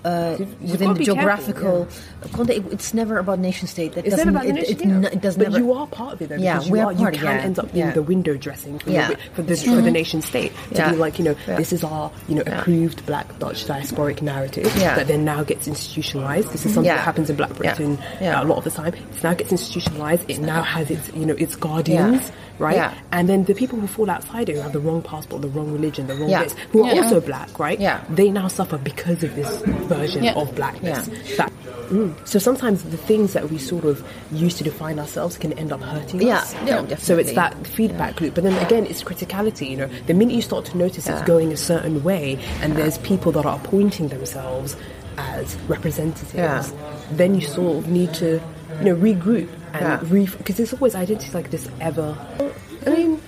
[0.05, 1.89] uh, within the be careful, geographical
[2.33, 3.93] context, it's never about nation state.
[3.95, 5.09] That It's doesn't, never about it, nation, it, yeah.
[5.13, 5.59] it does but never.
[5.59, 6.37] you are part of it though.
[6.37, 6.95] Yeah, we are are.
[6.95, 7.93] part you of can it, end up being yeah.
[7.93, 9.09] the window dressing for, Yeah.
[9.09, 10.91] the, for, the, for the nation state to Yeah.
[10.91, 11.57] be like you know Yeah.
[11.57, 14.97] this is our you know approved Black Dutch diasporic narrative Yeah.
[14.97, 16.51] that then now gets institutionalized.
[16.53, 16.97] This is something Yeah.
[16.97, 18.43] that happens in Black Britain Yeah.
[18.43, 18.95] a lot of the time.
[18.95, 20.29] It now gets institutionalized.
[20.29, 22.33] It now has its you know its guardians.
[22.59, 22.65] Yeah.
[22.67, 22.95] Right, Yeah.
[23.11, 25.73] and then the people who fall outside it, who have the wrong passport, the wrong
[25.73, 26.45] religion, the wrong Yeah.
[26.45, 27.03] this, who are Yeah.
[27.03, 27.81] also black, right?
[27.81, 28.01] Yeah.
[28.11, 30.35] They now suffer because of this version Yeah.
[30.35, 31.09] of blackness.
[31.09, 31.37] Yeah.
[31.39, 31.53] That
[31.91, 32.15] Mm.
[32.25, 35.83] So sometimes the things that we sort of use to define ourselves can end up
[35.83, 36.55] hurting Yeah, us.
[36.67, 38.35] no, So it's that feedback loop.
[38.35, 39.69] But then again, it's criticality.
[39.69, 42.97] You know, the minute you start to notice it's going a certain way, and there's
[42.99, 44.75] people that are appointing themselves
[45.19, 46.63] as representatives, Yeah.
[47.13, 48.41] then you sort of need to,
[48.79, 50.01] you know, regroup and Yeah.
[50.09, 52.17] re because it's always identity like this ever.
[52.87, 53.22] I mean.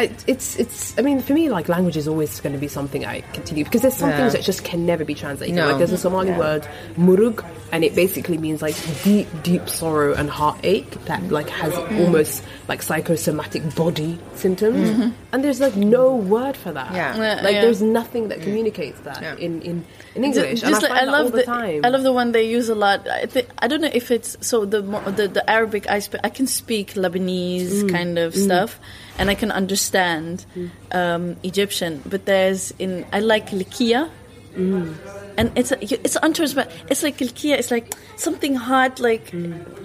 [0.00, 0.98] I, it's it's.
[0.98, 3.82] I mean, for me, like language is always going to be something I continue because
[3.82, 4.16] there's some Yeah.
[4.18, 5.54] things that just can never be translated.
[5.54, 5.66] No.
[5.68, 6.38] Like there's a Somali Yeah.
[6.38, 6.62] word
[6.96, 12.00] murug, and it basically means like deep, deep sorrow and heartache that like has Mm.
[12.06, 15.12] almost like psychosomatic body symptoms.
[15.32, 16.86] And there's like no word for that.
[16.88, 16.96] Mm-hmm.
[16.96, 17.16] Yeah.
[17.16, 17.60] Yeah, like yeah.
[17.62, 19.36] there's nothing that communicates that Yeah.
[19.36, 19.84] in in
[20.14, 20.62] in Ju- English.
[20.64, 21.80] and I, like, find that love all the, time.
[21.84, 23.06] I love the one they use a lot.
[23.08, 24.80] I think I don't know if it's so the
[25.18, 27.90] the the Arabic I spe- I can speak Lebanese Mm.
[27.92, 28.80] kind of stuff,
[29.20, 30.44] and I can understand
[30.90, 32.02] um, Egyptian.
[32.08, 34.08] But there's in I like likia.
[34.56, 34.94] Mm.
[35.38, 37.56] And it's a, it's untouched, but it's like likia.
[37.56, 39.32] It's like something hot, like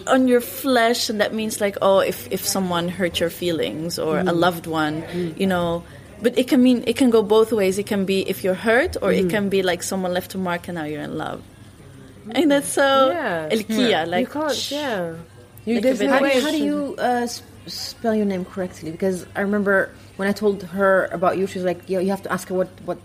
[0.07, 4.19] on your flesh, and that means like oh, if if someone hurt your feelings or
[4.19, 5.03] a loved one,
[5.37, 5.83] you know.
[6.21, 7.77] But it can mean it can go both ways.
[7.77, 10.67] It can be if you're hurt, or it can be like someone left a mark
[10.67, 11.43] and now you're in love.
[12.31, 14.71] And that's so yeah, Elkia, like you can't.
[14.71, 15.13] Yeah,
[15.65, 18.91] you like a there's How, how do you uh, s- spell your name correctly?
[18.91, 22.23] Because I remember when I told her about you, she was like, "Yo, you have
[22.23, 22.97] to ask her what what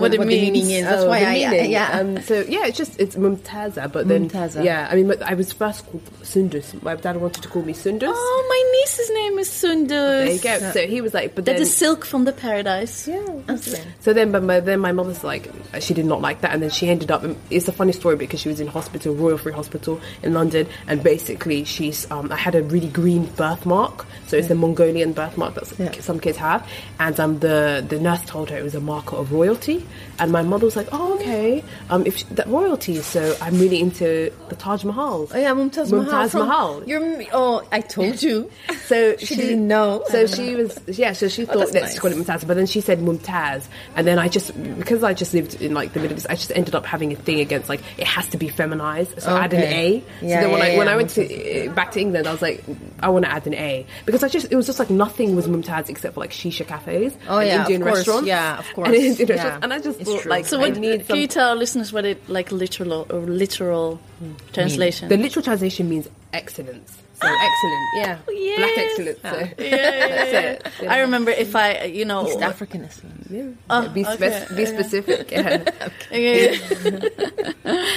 [0.00, 1.70] What it the meaning is." That's Oh, why I meaning.
[1.70, 1.98] yeah.
[1.98, 4.64] Um, so yeah, it's just it's Momtaza, but then Momtaza.
[4.64, 6.74] yeah, I mean, I was first called Sundus.
[6.82, 8.10] My dad wanted to call me Sundus.
[8.12, 9.88] oh, my niece's name is Sundus.
[9.88, 10.70] there you go.
[10.72, 13.08] So he was like, but That then is silk from the paradise.
[13.08, 13.56] Yeah.
[14.00, 16.70] So then, but my, then my mother's like, she did not like that, and then
[16.70, 17.24] she ended up.
[17.50, 21.02] It's a funny story because she was in hospital, Royal Free Hospital in London, and
[21.02, 22.10] basically she's.
[22.10, 25.92] Um, I had a really green birthmark, so it's a Mongolian birthmark that Yeah.
[26.00, 26.66] some kids have,
[26.98, 29.84] and um, the the nurse told her it was a marker of royalty,
[30.18, 33.80] and my mother was like, oh okay, um, if she, that royalty, so I'm really
[33.80, 35.28] into the Taj Mahal.
[35.32, 36.04] Oh yeah, Mumtaz, Mahal.
[36.06, 36.82] Mumtaz from- Mahal.
[36.86, 38.50] You're oh, I told you.
[38.86, 40.04] So She didn't know.
[40.08, 41.12] So she was, yeah.
[41.12, 41.98] So she thought that's let's nice.
[41.98, 43.66] call it Mumtaz, but then she said Mumtaz,
[43.96, 46.52] and then I just because I just lived in like the Middle East, I just
[46.54, 49.60] ended up having a thing against like it has to be feminized, so add an
[49.62, 49.96] Okay.
[49.96, 50.00] A.
[50.00, 52.32] So Yeah, then when yeah, I when yeah, I went to back to England, I
[52.32, 52.64] was like,
[53.00, 55.46] I want to add an A because I just it was just like nothing was
[55.46, 58.88] Mumtaz except for like shisha cafes, Oh, and yeah, Indian restaurants, Yeah, of course.
[58.88, 59.34] and, Indian Yeah.
[59.34, 60.30] restaurants, and I just It's thought true.
[60.30, 61.28] like So I what need can you some.
[61.28, 64.32] tell listeners what it like literal or literal hmm.
[64.52, 65.08] translation?
[65.08, 66.98] The literal translation means excellence.
[67.20, 67.48] So ah!
[67.48, 69.18] excellent, yeah, oh, black excellence.
[69.22, 69.28] So.
[69.28, 70.40] yeah, yeah, That's yeah.
[70.40, 70.92] it, yeah.
[70.92, 73.10] I remember if I, you know, East Africanism.
[73.28, 73.50] Yeah.
[73.68, 75.30] Oh, be, spec- okay, be specific.
[75.32, 75.64] Yeah.
[76.12, 76.58] Okay.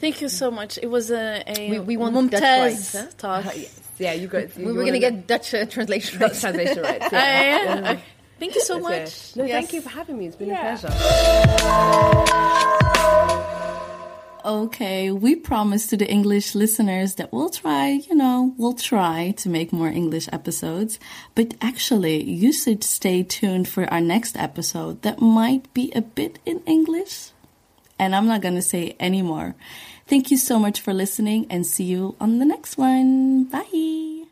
[0.00, 0.78] Thank you so much.
[0.82, 3.06] It was a, a We- we want Mumtaz Dutch rights, huh?
[3.18, 3.46] talk.
[3.46, 3.52] Uh,
[3.98, 4.56] yeah, you got.
[4.56, 6.18] We were gonna get Dutch uh, translation.
[6.18, 6.32] right?
[6.32, 7.02] Dutch translation right.
[7.02, 7.90] Ah, yeah, yeah.
[7.92, 8.02] Okay.
[8.40, 8.82] Thank you so Okay.
[9.04, 9.36] much.
[9.36, 9.52] No, Yes.
[9.52, 10.26] thank you for having me.
[10.26, 10.74] It's been Yeah.
[10.74, 12.00] a pleasure.
[14.42, 19.50] Okay, we promise to the English listeners that we'll try, you know, we'll try to
[19.50, 20.98] make more English episodes.
[21.34, 26.38] But actually, you should stay tuned for our next episode that might be a bit
[26.46, 27.32] in English.
[27.98, 29.54] And I'm not going to say any more.
[30.08, 33.44] Thank you so much for listening and see you on the next one.
[33.44, 34.24] Bye.